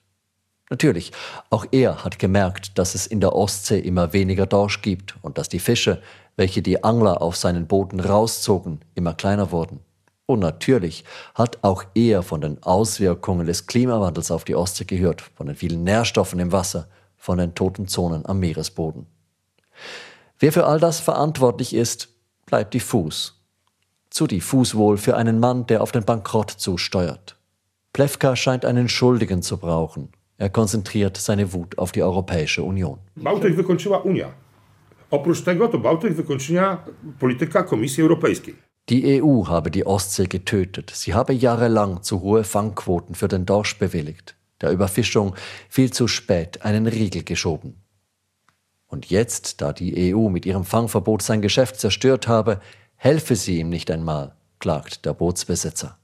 Natürlich, 0.70 1.11
auch 1.50 1.66
er 1.72 2.05
hat 2.05 2.20
gemerkt, 2.20 2.79
dass 2.79 2.94
es 2.94 3.09
in 3.09 3.20
der 3.20 3.35
Ostsee 3.35 3.81
immer 3.81 4.12
weniger 4.12 4.46
Dorsch 4.46 4.83
gibt 4.83 5.16
und 5.22 5.37
dass 5.37 5.48
die 5.48 5.59
Fische, 5.59 6.00
welche 6.37 6.62
die 6.62 6.85
Angler 6.85 7.20
auf 7.20 7.35
seinen 7.35 7.66
Booten 7.66 7.98
rauszogen, 7.98 8.83
immer 8.94 9.14
kleiner 9.14 9.50
wurden. 9.50 9.81
Und 10.26 10.38
natürlich 10.38 11.02
hat 11.35 11.59
auch 11.62 11.83
er 11.96 12.22
von 12.22 12.40
den 12.40 12.62
Auswirkungen 12.62 13.48
des 13.48 13.66
Klimawandels 13.66 14.31
auf 14.31 14.44
die 14.44 14.55
Ostsee 14.55 14.85
gehört, 14.85 15.22
von 15.35 15.48
den 15.48 15.57
vielen 15.57 15.83
Nährstoffen 15.83 16.38
im 16.38 16.52
Wasser, 16.52 16.87
von 17.16 17.38
den 17.38 17.57
toten 17.57 17.88
Zonen 17.88 18.24
am 18.26 18.38
Meeresboden. 18.38 19.09
Wer 20.38 20.52
für 20.52 20.66
all 20.66 20.80
das 20.80 21.00
verantwortlich 21.00 21.74
ist, 21.74 22.08
bleibt 22.46 22.74
diffus. 22.74 23.42
Zu 24.10 24.26
diffus 24.26 24.74
wohl 24.74 24.98
für 24.98 25.16
einen 25.16 25.40
Mann, 25.40 25.66
der 25.66 25.82
auf 25.82 25.92
den 25.92 26.04
Bankrott 26.04 26.50
zusteuert. 26.50 27.36
Plewka 27.92 28.36
scheint 28.36 28.64
einen 28.64 28.88
Schuldigen 28.88 29.42
zu 29.42 29.56
brauchen. 29.56 30.10
Er 30.38 30.50
konzentriert 30.50 31.16
seine 31.16 31.52
Wut 31.52 31.78
auf 31.78 31.92
die 31.92 32.02
Europäische 32.02 32.62
Union. 32.62 32.98
Bałtyk 33.16 33.56
wykończyła 33.56 33.98
Unia. 33.98 34.32
Oprócz 35.10 35.42
tego 35.42 35.68
to 35.68 35.78
Bałtyk 35.78 36.12
wykończyła 36.12 36.84
polityka 37.18 37.62
Komisji 37.62 38.02
Europejskiej. 38.02 38.54
Die 38.88 39.22
EU 39.22 39.44
habe 39.44 39.70
die 39.70 39.84
Ostsee 39.84 40.28
getötet. 40.28 40.90
Sie 40.90 41.14
habe 41.14 41.32
jahrelang 41.34 42.04
zu 42.04 42.20
hohe 42.20 42.44
Fangquoten 42.44 43.14
für 43.14 43.28
den 43.28 43.44
Dorsch 43.44 43.78
bewilligt, 43.78 44.36
der 44.60 44.70
Überfischung 44.70 45.34
viel 45.68 45.90
zu 45.90 46.06
spät 46.06 46.64
einen 46.64 46.86
Riegel 46.86 47.24
geschoben. 47.24 47.86
Und 48.88 49.07
jetzt, 49.11 49.61
da 49.61 49.72
die 49.72 50.14
EU 50.14 50.29
mit 50.29 50.46
ihrem 50.46 50.64
Fangverbot 50.64 51.22
sein 51.22 51.42
Geschäft 51.42 51.81
zerstört 51.81 52.29
habe, 52.29 52.61
helfe 52.94 53.35
sie 53.35 53.59
ihm 53.59 53.68
nicht 53.68 53.90
einmal, 53.90 54.35
klagt 54.61 55.05
der 55.05 55.14
Bootsbesitzer. 55.14 55.99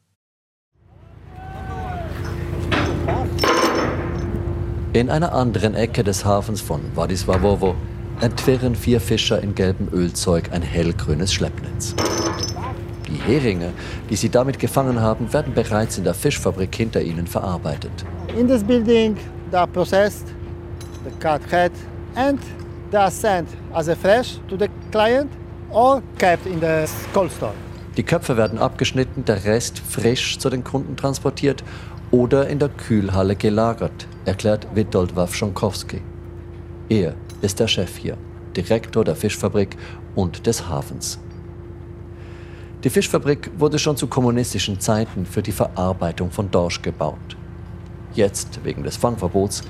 In 4.93 5.09
einer 5.09 5.33
anderen 5.33 5.75
Ecke 5.75 6.05
des 6.05 6.25
Hafens 6.25 6.61
von 6.61 6.83
Władysławowo 6.95 7.75
entwirren 8.21 8.75
vier 8.75 9.01
Fischer 9.01 9.43
in 9.43 9.55
gelbem 9.55 9.89
Ölzeug 9.91 10.53
ein 10.53 10.61
hellgrünes 10.61 11.33
Schleppnetz. 11.33 11.95
Die 13.09 13.17
Heringe, 13.17 13.73
die 14.11 14.17
sie 14.17 14.29
damit 14.29 14.59
gefangen 14.59 15.01
haben, 15.01 15.33
werden 15.33 15.55
bereits 15.55 15.99
in 15.99 16.05
der 16.05 16.15
Fischfabrik 16.15 16.75
hinter 16.75 17.01
ihnen 17.01 17.27
verarbeitet. 17.27 17.93
In 18.37 18.47
this 18.47 18.63
building, 18.63 19.17
they 19.51 19.59
are 19.59 19.67
processed, 19.67 20.27
the 21.05 21.11
cut 21.21 21.41
head, 21.51 21.73
and 22.15 22.39
they 22.93 23.11
sent 23.11 23.49
as 23.75 23.89
a 23.89 23.97
fresh 23.97 24.39
to 24.49 24.57
the 24.57 24.69
client 24.91 25.31
or 25.71 26.03
kept 26.19 26.47
in 26.47 26.61
the 26.61 26.87
cold 27.13 27.33
store. 27.33 27.55
Die 27.97 28.03
Köpfe 28.03 28.37
werden 28.37 28.59
abgeschnitten, 28.59 29.25
der 29.25 29.45
Rest 29.45 29.79
frisch 29.79 30.39
zu 30.39 30.49
den 30.51 30.63
Kunden 30.63 30.97
transportiert 30.97 31.65
oder 32.11 32.47
in 32.49 32.59
der 32.59 32.69
Kühlhalle 32.69 33.37
gelagert, 33.37 34.07
erklärt 34.25 34.67
Witold 34.75 35.17
Wawschonkowski. 35.17 36.01
Er 36.89 37.15
ist 37.41 37.61
der 37.61 37.69
Chef 37.69 37.97
hier, 37.97 38.17
Direktor 38.57 39.05
der 39.05 39.17
Fischfabrik 39.17 39.77
und 40.15 40.47
des 40.47 40.69
Hafens. 40.69 41.19
Die 42.85 42.91
Fischfabrik 42.91 43.51
wurde 43.59 43.79
schon 43.79 43.97
zu 43.97 44.07
kommunistischen 44.07 44.81
Zeiten 44.81 45.25
für 45.25 45.43
die 45.43 45.53
Verarbeitung 45.53 46.31
von 46.31 46.51
Dorsch 46.51 46.83
gebaut. 46.83 47.37
Jetzt, 48.15 48.61
wegen 48.65 48.83
des 48.83 48.97
Fangverbots, 48.97 49.63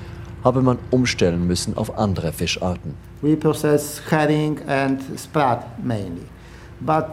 habe 0.43 0.61
man 0.61 0.77
umstellen 0.91 1.47
müssen 1.47 1.77
auf 1.77 1.97
andere 1.97 2.33
Fischarten. 2.33 2.95
We 3.21 3.35
process 3.35 4.01
herring 4.09 4.59
and 4.67 5.01
sprat 5.17 5.65
mainly, 5.83 6.25
but 6.81 7.05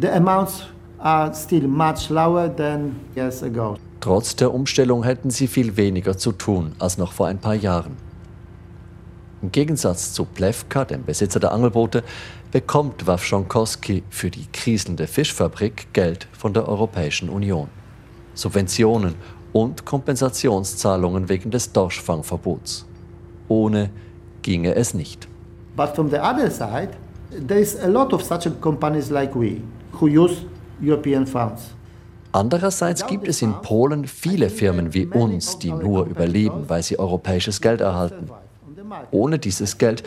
the 0.00 0.08
amounts 0.08 0.64
are 0.98 1.34
still 1.34 1.66
much 1.66 2.08
lower 2.08 2.54
than 2.54 2.96
years 3.16 3.42
ago. 3.42 3.76
Trotz 4.00 4.36
der 4.36 4.54
Umstellung 4.54 5.02
hätten 5.02 5.30
sie 5.30 5.48
viel 5.48 5.76
weniger 5.76 6.16
zu 6.16 6.32
tun 6.32 6.72
als 6.78 6.98
noch 6.98 7.12
vor 7.12 7.26
ein 7.26 7.38
paar 7.38 7.54
Jahren. 7.54 7.96
Im 9.42 9.52
Gegensatz 9.52 10.12
zu 10.12 10.24
Plewka, 10.24 10.84
dem 10.84 11.04
Besitzer 11.04 11.38
der 11.38 11.52
Angelboote, 11.52 12.02
bekommt 12.50 13.06
Wawschonkowski 13.06 14.02
für 14.10 14.30
die 14.30 14.46
kriselnde 14.52 15.06
Fischfabrik 15.06 15.92
Geld 15.92 16.26
von 16.32 16.52
der 16.52 16.68
Europäischen 16.68 17.28
Union. 17.28 17.68
Subventionen 18.34 19.14
und 19.52 19.84
Kompensationszahlungen 19.84 21.28
wegen 21.28 21.50
des 21.50 21.72
Dorschfangverbots. 21.72 22.86
Ohne 23.48 23.90
ginge 24.42 24.74
es 24.74 24.94
nicht. 24.94 25.28
But 25.76 25.94
from 25.94 26.10
the 26.10 26.18
other 26.18 26.50
side, 26.50 26.90
there 27.46 27.60
is 27.60 27.78
a 27.80 27.86
lot 27.86 28.12
of 28.12 28.22
such 28.22 28.48
companies 28.60 29.10
like 29.10 29.34
we 29.34 29.60
who 30.00 30.06
use 30.06 30.44
European 30.80 31.26
funds. 31.26 31.74
Andererseits 32.32 33.06
gibt 33.06 33.26
es 33.26 33.40
in 33.42 33.54
Polen 33.62 34.06
viele 34.06 34.50
Firmen 34.50 34.92
wie 34.92 35.06
uns, 35.06 35.58
die 35.58 35.72
nur 35.72 36.06
überleben, 36.06 36.68
weil 36.68 36.82
sie 36.82 36.98
europäisches 36.98 37.60
Geld 37.60 37.80
erhalten. 37.80 38.28
Ohne 39.10 39.38
dieses 39.38 39.78
Geld 39.78 40.02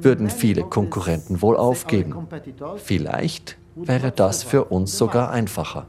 würden 0.00 0.28
viele 0.28 0.62
Konkurrenten 0.62 1.40
wohl 1.40 1.56
aufgeben. 1.56 2.28
Vielleicht 2.76 3.56
wäre 3.76 4.12
das 4.12 4.42
für 4.42 4.64
uns 4.64 4.96
sogar 4.96 5.30
einfacher. 5.30 5.86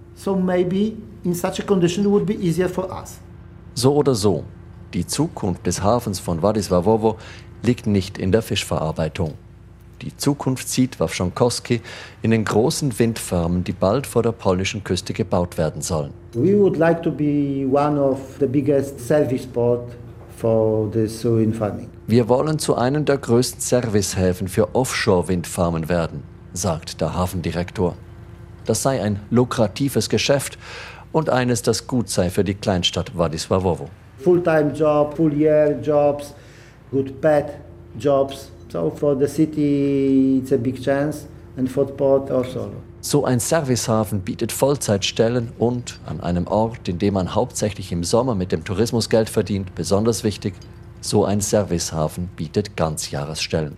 So 3.76 3.96
oder 3.96 4.16
so, 4.16 4.44
die 4.94 5.06
Zukunft 5.06 5.68
des 5.68 5.84
Hafens 5.84 6.20
von 6.20 6.42
Władysławowo 6.42 7.16
liegt 7.64 7.88
nicht 7.88 8.18
in 8.18 8.32
der 8.32 8.42
Fischverarbeitung. 8.42 9.34
Die 10.02 10.16
Zukunft 10.16 10.68
sieht 10.68 11.00
Wawschonkowski 11.00 11.82
in 12.22 12.32
den 12.32 12.44
großen 12.44 13.00
Windfarmen, 13.00 13.64
die 13.64 13.72
bald 13.72 14.06
vor 14.06 14.24
der 14.24 14.34
polnischen 14.34 14.84
Küste 14.84 15.14
gebaut 15.14 15.58
werden 15.58 15.82
sollen. 15.82 16.12
We 16.34 16.58
would 16.58 16.78
like 16.78 17.02
to 17.04 17.12
be 17.12 17.66
one 17.72 18.00
of 18.00 18.20
the 18.40 18.46
biggest 18.46 19.00
service 19.00 19.46
port 19.46 19.90
for 20.38 20.92
this 20.92 21.24
wind 21.24 21.56
farming. 21.56 21.90
Wir 22.08 22.28
wollen 22.28 22.60
zu 22.60 22.76
einem 22.76 23.06
der 23.06 23.18
größten 23.18 23.62
Servicehäfen 23.62 24.48
für 24.48 24.76
Offshore-Windfarmen 24.76 25.88
werden, 25.88 26.24
sagt 26.56 27.02
der 27.02 27.16
Hafendirektor. 27.16 27.96
Das 28.66 28.82
sei 28.82 29.02
ein 29.02 29.20
lukratives 29.30 30.10
Geschäft 30.10 30.58
und 31.12 31.30
eines, 31.30 31.62
das 31.62 31.88
gut 31.88 32.10
sei 32.10 32.30
für 32.30 32.44
die 32.44 32.56
Kleinstadt 32.56 33.12
Władysławowo. 33.16 33.88
Full-time 34.20 34.72
job, 34.74 35.16
full-year 35.16 35.80
jobs, 35.82 36.34
good 36.92 37.22
paid 37.22 37.46
jobs. 38.00 38.50
So 38.70 38.90
for 38.90 39.18
the 39.18 39.28
city 39.28 40.40
it's 40.42 40.52
a 40.52 40.58
big 40.58 40.82
chance 40.82 41.28
and 41.58 41.70
for 41.70 41.86
the 41.86 41.94
port 41.94 42.32
also. 42.32 42.72
So 43.02 43.24
ein 43.24 43.40
Servicehafen 43.40 44.22
bietet 44.22 44.52
Vollzeitstellen 44.52 45.52
und 45.60 46.00
an 46.08 46.22
einem 46.22 46.48
Ort, 46.48 46.90
in 46.90 46.98
dem 46.98 47.14
man 47.14 47.36
hauptsächlich 47.36 47.92
im 47.92 48.04
Sommer 48.04 48.34
mit 48.34 48.52
dem 48.52 48.64
Tourismus 48.64 49.10
Geld 49.10 49.30
verdient, 49.30 49.76
besonders 49.76 50.24
wichtig, 50.24 50.56
so 51.02 51.24
ein 51.24 51.40
Servicehafen 51.40 52.30
bietet 52.36 52.76
Ganzjahresstellen. 52.76 53.78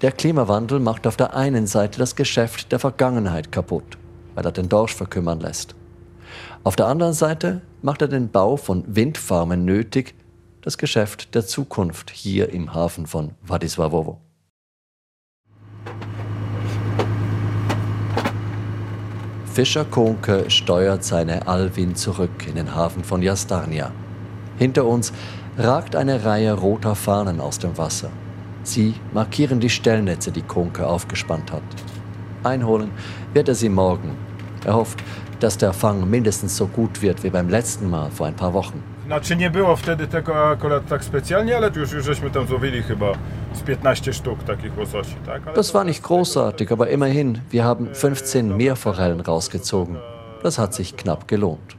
Der 0.00 0.12
Klimawandel 0.12 0.78
macht 0.78 1.08
auf 1.08 1.16
der 1.16 1.34
einen 1.34 1.66
Seite 1.66 1.98
das 1.98 2.14
Geschäft 2.14 2.70
der 2.70 2.78
Vergangenheit 2.78 3.50
kaputt, 3.50 3.98
weil 4.36 4.44
er 4.44 4.52
den 4.52 4.68
Dorsch 4.68 4.94
verkümmern 4.94 5.40
lässt. 5.40 5.74
Auf 6.62 6.76
der 6.76 6.86
anderen 6.86 7.14
Seite 7.14 7.62
macht 7.82 8.02
er 8.02 8.06
den 8.06 8.28
Bau 8.28 8.56
von 8.56 8.84
Windfarmen 8.86 9.64
nötig, 9.64 10.14
das 10.62 10.78
Geschäft 10.78 11.34
der 11.34 11.44
Zukunft 11.44 12.10
hier 12.10 12.50
im 12.50 12.74
Hafen 12.74 13.08
von 13.08 13.32
Władysławowo. 13.44 14.18
Fischer 19.52 19.84
Konke 19.84 20.48
steuert 20.48 21.02
seine 21.02 21.48
Alvin 21.48 21.96
zurück 21.96 22.46
in 22.46 22.54
den 22.54 22.72
Hafen 22.72 23.02
von 23.02 23.20
Jastarnia. 23.20 23.90
Hinter 24.58 24.84
uns 24.84 25.12
ragt 25.56 25.96
eine 25.96 26.24
Reihe 26.24 26.52
roter 26.52 26.94
Fahnen 26.94 27.40
aus 27.40 27.58
dem 27.58 27.76
Wasser. 27.76 28.10
Sie 28.68 28.94
markieren 29.14 29.60
die 29.60 29.70
Stellnetze, 29.70 30.30
die 30.30 30.42
Konke 30.42 30.86
aufgespannt 30.86 31.50
hat. 31.52 31.62
Einholen 32.44 32.90
wird 33.32 33.48
er 33.48 33.54
sie 33.54 33.70
morgen. 33.70 34.10
Er 34.66 34.74
hofft, 34.74 34.98
dass 35.40 35.56
der 35.56 35.72
Fang 35.72 36.10
mindestens 36.10 36.54
so 36.54 36.66
gut 36.66 37.00
wird 37.00 37.24
wie 37.24 37.30
beim 37.30 37.48
letzten 37.48 37.88
Mal 37.88 38.10
vor 38.10 38.26
ein 38.26 38.36
paar 38.36 38.52
Wochen. 38.52 38.82
Znaczy 39.06 39.36
nie 39.36 39.50
było 39.50 39.76
wtedy 39.76 40.06
tego 40.06 40.48
akurat 40.50 40.86
tak 40.86 41.04
specjalnie, 41.04 41.56
ale 41.56 41.70
już, 41.76 41.92
już 41.92 42.04
żeśmy 42.04 42.30
tam 42.30 42.46
złowili 42.46 42.82
chyba 42.82 43.12
z 43.52 43.60
15 43.62 44.12
sztuk 44.12 44.42
takich 44.44 44.78
łososi, 44.78 45.14
tak? 45.26 45.46
Ale 45.46 45.56
Das 45.56 45.72
war 45.72 45.86
nicht 45.86 46.02
großartig, 46.02 46.72
aber 46.72 46.90
immerhin, 46.90 47.40
wir 47.50 47.64
haben 47.64 47.94
15 47.94 48.56
Meerforellen 48.56 49.20
rausgezogen. 49.20 49.96
Das 50.42 50.58
hat 50.58 50.74
sich 50.74 50.94
knapp 50.96 51.26
gelohnt. 51.28 51.77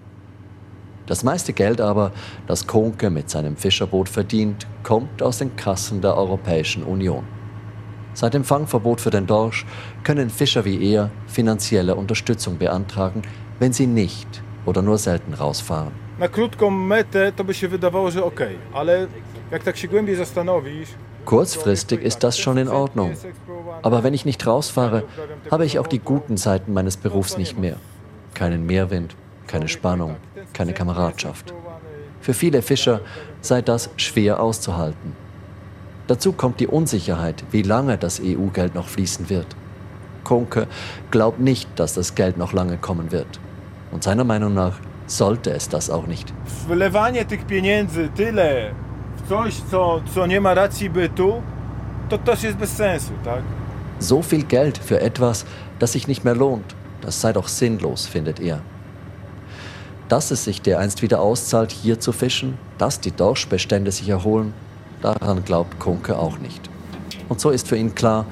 Das 1.09 1.23
meiste 1.23 1.53
Geld 1.53 1.81
aber, 1.81 2.11
das 2.45 2.67
Konke 2.67 3.09
mit 3.09 3.31
seinem 3.31 3.57
Fischerboot 3.57 4.07
verdient, 4.07 4.67
kommt 4.83 5.23
aus 5.23 5.39
den 5.39 5.55
Kassen 5.55 6.01
der 6.01 6.15
Europäischen 6.15 6.83
Union. 6.83 7.23
Seit 8.13 8.35
dem 8.35 8.43
Fangverbot 8.43 9.01
für 9.01 9.09
den 9.09 9.25
Dorsch 9.25 9.65
können 10.03 10.29
Fischer 10.29 10.65
wie 10.65 10.93
er 10.93 11.09
finanzielle 11.25 11.95
Unterstützung 11.95 12.59
beantragen, 12.59 13.23
wenn 13.57 13.73
sie 13.73 13.87
nicht 13.87 14.43
oder 14.67 14.83
nur 14.83 14.99
selten 14.99 15.33
rausfahren. 15.33 15.93
Na 16.19 16.27
krótką 16.27 16.69
metę 16.69 17.31
to 17.31 17.43
by 17.43 17.53
się 17.53 17.67
wydawało, 17.67 18.11
że 18.11 18.23
okej, 18.23 18.55
ale 18.73 19.07
jak 19.51 19.63
tak 19.63 19.77
się 19.77 19.87
głębiej 19.87 20.15
zastanowisz, 20.15 20.89
Kurzfristig 21.25 22.01
ist 22.01 22.23
das 22.23 22.37
schon 22.37 22.57
in 22.57 22.67
Ordnung. 22.67 23.11
Aber 23.81 24.03
wenn 24.03 24.13
ich 24.13 24.25
nicht 24.25 24.45
rausfahre, 24.47 25.03
habe 25.51 25.65
ich 25.65 25.79
auch 25.79 25.87
die 25.87 25.99
guten 25.99 26.37
Seiten 26.37 26.73
meines 26.73 26.97
Berufs 26.97 27.37
nicht 27.37 27.57
mehr. 27.57 27.75
Keinen 28.33 28.65
Mehrwind, 28.65 29.15
keine 29.47 29.67
Spannung, 29.67 30.15
keine 30.59 30.73
Kameradschaft. 30.73 31.53
Für 32.19 32.33
viele 32.33 32.61
Fischer 32.61 32.99
sei 33.39 33.61
das 33.61 33.89
schwer 33.95 34.43
auszuhalten. 34.43 35.13
Dazu 36.07 36.33
kommt 36.33 36.59
die 36.59 36.67
Unsicherheit, 36.67 37.45
wie 37.51 37.61
lange 37.61 37.97
das 37.97 38.19
EU-Geld 38.19 38.75
noch 38.75 38.89
fließen 38.89 39.29
wird. 39.29 39.47
Kunke 40.25 40.67
glaubt 41.11 41.39
nicht, 41.39 41.69
dass 41.77 41.93
das 41.93 42.13
Geld 42.13 42.35
noch 42.37 42.51
lange 42.51 42.77
kommen 42.77 43.13
wird. 43.13 43.39
Und 43.93 44.03
seiner 44.03 44.25
Meinung 44.25 44.53
nach 44.53 44.75
sollte 45.07 45.51
es 45.51 45.69
das 45.69 45.89
auch 45.89 46.07
nicht. 46.07 46.33
wlewanie 46.67 47.25
tych 47.25 47.45
pieniędzy 47.45 48.09
tyle 48.15 48.71
w 49.17 49.29
coś, 49.29 49.53
co, 49.71 50.01
co 50.13 50.25
nie 50.27 50.41
ma 50.41 50.53
racji 50.53 50.89
bytu, 50.89 51.41
to 52.09 52.17
też 52.17 52.43
jest 52.43 52.57
bez 52.57 52.69
sensu, 52.69 53.13
tak? 53.23 53.43
So 53.99 54.21
viel 54.21 54.43
Geld 54.43 54.77
für 54.77 54.99
etwas, 54.99 55.45
das 55.79 55.91
sich 55.91 56.07
nicht 56.07 56.25
mehr 56.25 56.35
lohnt, 56.35 56.75
das 57.01 57.21
sei 57.21 57.33
doch 57.33 57.47
sinnlos, 57.47 58.07
findet 58.07 58.39
er. 58.39 58.59
Dass 60.09 60.31
es 60.31 60.43
sich 60.43 60.61
dereinst 60.63 61.03
wieder 61.03 61.21
auszahlt, 61.21 61.71
hier 61.71 61.99
zu 61.99 62.11
fischen, 62.11 62.57
dass 62.79 62.99
die 62.99 63.11
Dorschbestände 63.11 63.91
sich 63.91 64.09
erholen, 64.09 64.53
daran 65.03 65.45
glaubt 65.45 65.79
Kunke 65.79 66.17
auch 66.17 66.39
nicht. 66.39 66.69
Und 67.29 67.39
so 67.39 67.51
ist 67.51 67.67
für 67.67 67.77
ihn 67.77 67.93
klar, 67.93 68.25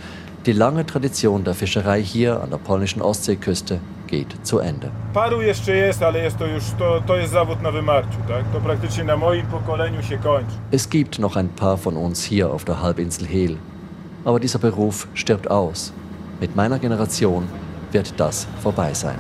die 0.48 0.54
lange 0.54 0.86
Tradition 0.86 1.44
der 1.44 1.54
Fischerei 1.54 2.02
hier 2.02 2.42
an 2.42 2.50
der 2.50 2.58
polnischen 2.58 3.02
Ostseeküste 3.02 3.80
geht 4.08 4.28
zu 4.44 4.60
Ende. 4.60 4.92
Paru 5.14 5.42
jeszcze 5.42 5.76
jest, 5.76 6.02
ale 6.02 6.24
jest 6.24 6.38
to 6.38 6.46
już, 6.46 6.64
to, 6.80 7.02
to 7.08 7.16
jest 7.16 7.34
zawód 7.34 7.62
na 7.62 7.72
wymarciu, 7.72 8.18
tak? 8.28 8.46
To 8.54 8.60
praktycznie 8.60 9.04
na 9.04 9.18
moim 9.18 9.46
pokoleniu 9.46 10.04
się 10.04 10.18
kończy. 10.18 10.56
Es 10.72 10.90
gibt 10.90 11.20
noch 11.20 11.38
ein 11.38 11.50
paar 11.50 11.78
von 11.78 11.98
uns 11.98 12.24
hier 12.24 12.50
auf 12.50 12.66
der 12.66 12.82
Halbinsel 12.82 13.28
Hel, 13.28 13.58
aber 14.26 14.40
dieser 14.40 14.60
Beruf 14.60 15.08
stirbt 15.14 15.52
aus. 15.52 15.92
Mit 16.42 16.56
meiner 16.56 16.80
Generation 16.80 17.48
wird 17.92 18.14
das 18.18 18.48
vorbei 18.64 18.94
sein. 18.94 19.20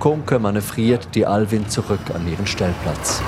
Kunke 0.00 0.38
manövriert 0.38 1.14
die 1.14 1.26
Alvin 1.26 1.68
zurück 1.68 2.00
an 2.14 2.26
ihren 2.26 2.46
Stellplatz. 2.46 3.20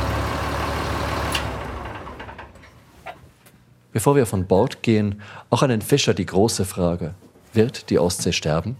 Bevor 3.92 4.16
wir 4.16 4.24
von 4.24 4.46
Bord 4.46 4.82
gehen, 4.82 5.20
auch 5.50 5.62
an 5.62 5.68
den 5.68 5.82
Fischer 5.82 6.14
die 6.14 6.24
große 6.24 6.64
Frage. 6.64 7.14
Wird 7.52 7.90
die 7.90 7.98
Ostsee 7.98 8.32
sterben? 8.32 8.76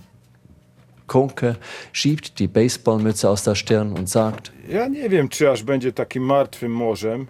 Kunke 1.06 1.56
schiebt 1.92 2.38
die 2.38 2.48
Baseballmütze 2.48 3.28
aus 3.28 3.44
der 3.44 3.54
Stirn 3.54 3.92
und 3.92 4.08
sagt, 4.08 4.52
Ja 4.68 4.88
nie 4.88 5.10
wiem, 5.10 5.28
czy 5.28 5.50
aż 5.50 5.62
będzie 5.62 5.92
takim 5.92 6.22
martwym 6.22 6.72
morzem, 6.72 7.26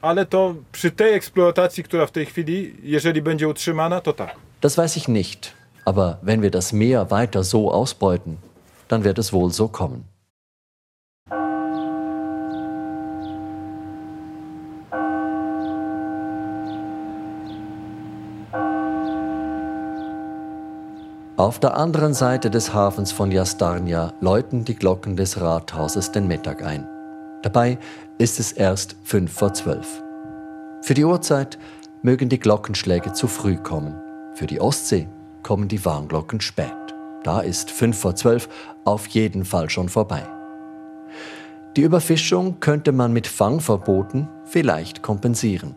ale 0.00 0.26
to 0.26 0.54
przy 0.72 0.90
tej 0.90 1.14
eksploatacji, 1.14 1.84
która 1.84 2.06
w 2.06 2.10
tej 2.10 2.26
chwili, 2.26 2.74
jeżeli 2.82 3.22
będzie 3.22 3.48
utrzymana, 3.48 4.00
to 4.00 4.12
tak. 4.12 4.36
das 4.60 4.76
weiß 4.76 4.96
ich 4.96 5.08
nicht, 5.08 5.52
aber 5.84 6.18
wenn 6.22 6.42
wir 6.42 6.50
das 6.50 6.72
Meer 6.72 7.10
weiter 7.10 7.42
so 7.44 7.72
ausbeuten, 7.72 8.36
dann 8.92 9.04
wird 9.04 9.18
es 9.18 9.32
wohl 9.32 9.50
so 9.50 9.68
kommen. 9.68 10.04
Auf 21.38 21.58
der 21.58 21.76
anderen 21.78 22.12
Seite 22.12 22.50
des 22.50 22.74
Hafens 22.74 23.12
von 23.12 23.32
Jastarnia 23.32 24.12
läuten 24.20 24.66
die 24.66 24.76
Glocken 24.76 25.16
des 25.16 25.40
Rathauses 25.40 26.12
den 26.12 26.28
Mittag 26.28 26.62
ein. 26.62 26.86
Dabei 27.42 27.78
ist 28.18 28.38
es 28.38 28.52
erst 28.52 28.96
fünf 29.04 29.32
vor 29.32 29.54
zwölf. 29.54 30.02
Für 30.82 30.92
die 30.92 31.04
Uhrzeit 31.04 31.58
mögen 32.02 32.28
die 32.28 32.38
Glockenschläge 32.38 33.14
zu 33.14 33.26
früh 33.26 33.56
kommen. 33.56 33.98
Für 34.34 34.46
die 34.46 34.60
Ostsee 34.60 35.08
kommen 35.42 35.68
die 35.68 35.82
Warnglocken 35.82 36.42
spät. 36.42 36.81
Da 37.24 37.40
ist 37.40 37.70
fünf 37.70 37.98
vor 37.98 38.14
zwölf 38.16 38.48
auf 38.84 39.06
jeden 39.06 39.44
Fall 39.44 39.70
schon 39.70 39.88
vorbei. 39.88 40.22
Die 41.76 41.82
Überfischung 41.82 42.60
könnte 42.60 42.92
man 42.92 43.12
mit 43.12 43.26
Fangverboten 43.26 44.28
vielleicht 44.44 45.02
kompensieren. 45.02 45.74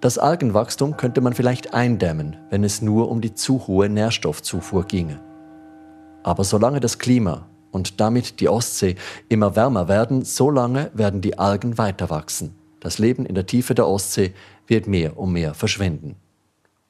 Das 0.00 0.16
Algenwachstum 0.16 0.96
könnte 0.96 1.20
man 1.20 1.34
vielleicht 1.34 1.74
eindämmen, 1.74 2.36
wenn 2.48 2.64
es 2.64 2.80
nur 2.80 3.10
um 3.10 3.20
die 3.20 3.34
zu 3.34 3.66
hohe 3.66 3.90
Nährstoffzufuhr 3.90 4.84
ginge. 4.84 5.20
Aber 6.22 6.44
solange 6.44 6.80
das 6.80 6.98
Klima 6.98 7.46
und 7.70 8.00
damit 8.00 8.40
die 8.40 8.48
Ostsee 8.48 8.96
immer 9.28 9.56
wärmer 9.56 9.88
werden, 9.88 10.24
solange 10.24 10.90
werden 10.94 11.20
die 11.20 11.38
Algen 11.38 11.76
weiter 11.76 12.08
wachsen. 12.08 12.54
Das 12.80 12.98
Leben 12.98 13.26
in 13.26 13.34
der 13.34 13.44
Tiefe 13.44 13.74
der 13.74 13.86
Ostsee 13.86 14.32
wird 14.66 14.86
mehr 14.86 15.18
und 15.18 15.32
mehr 15.32 15.52
verschwinden. 15.52 16.16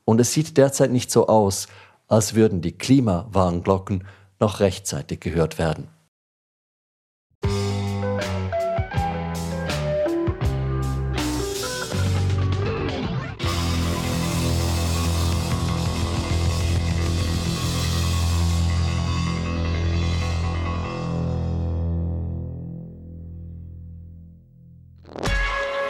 Und 0.05 0.21
es 0.21 0.33
sieht 0.33 0.57
derzeit 0.57 0.93
nicht 0.93 1.11
so 1.11 1.27
aus, 1.27 1.67
als 2.11 2.35
würden 2.35 2.61
die 2.61 2.77
Klimawarnglocken 2.77 4.05
noch 4.41 4.61
rechtzeitig 4.61 5.21
gehört 5.21 5.59
werden. 5.59 5.89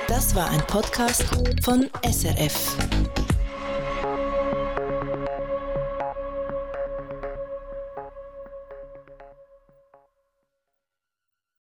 Das 0.07 0.35
war 0.35 0.51
ein 0.51 0.61
Podcast 0.67 1.25
von 1.65 1.89
SRF. 2.05 2.77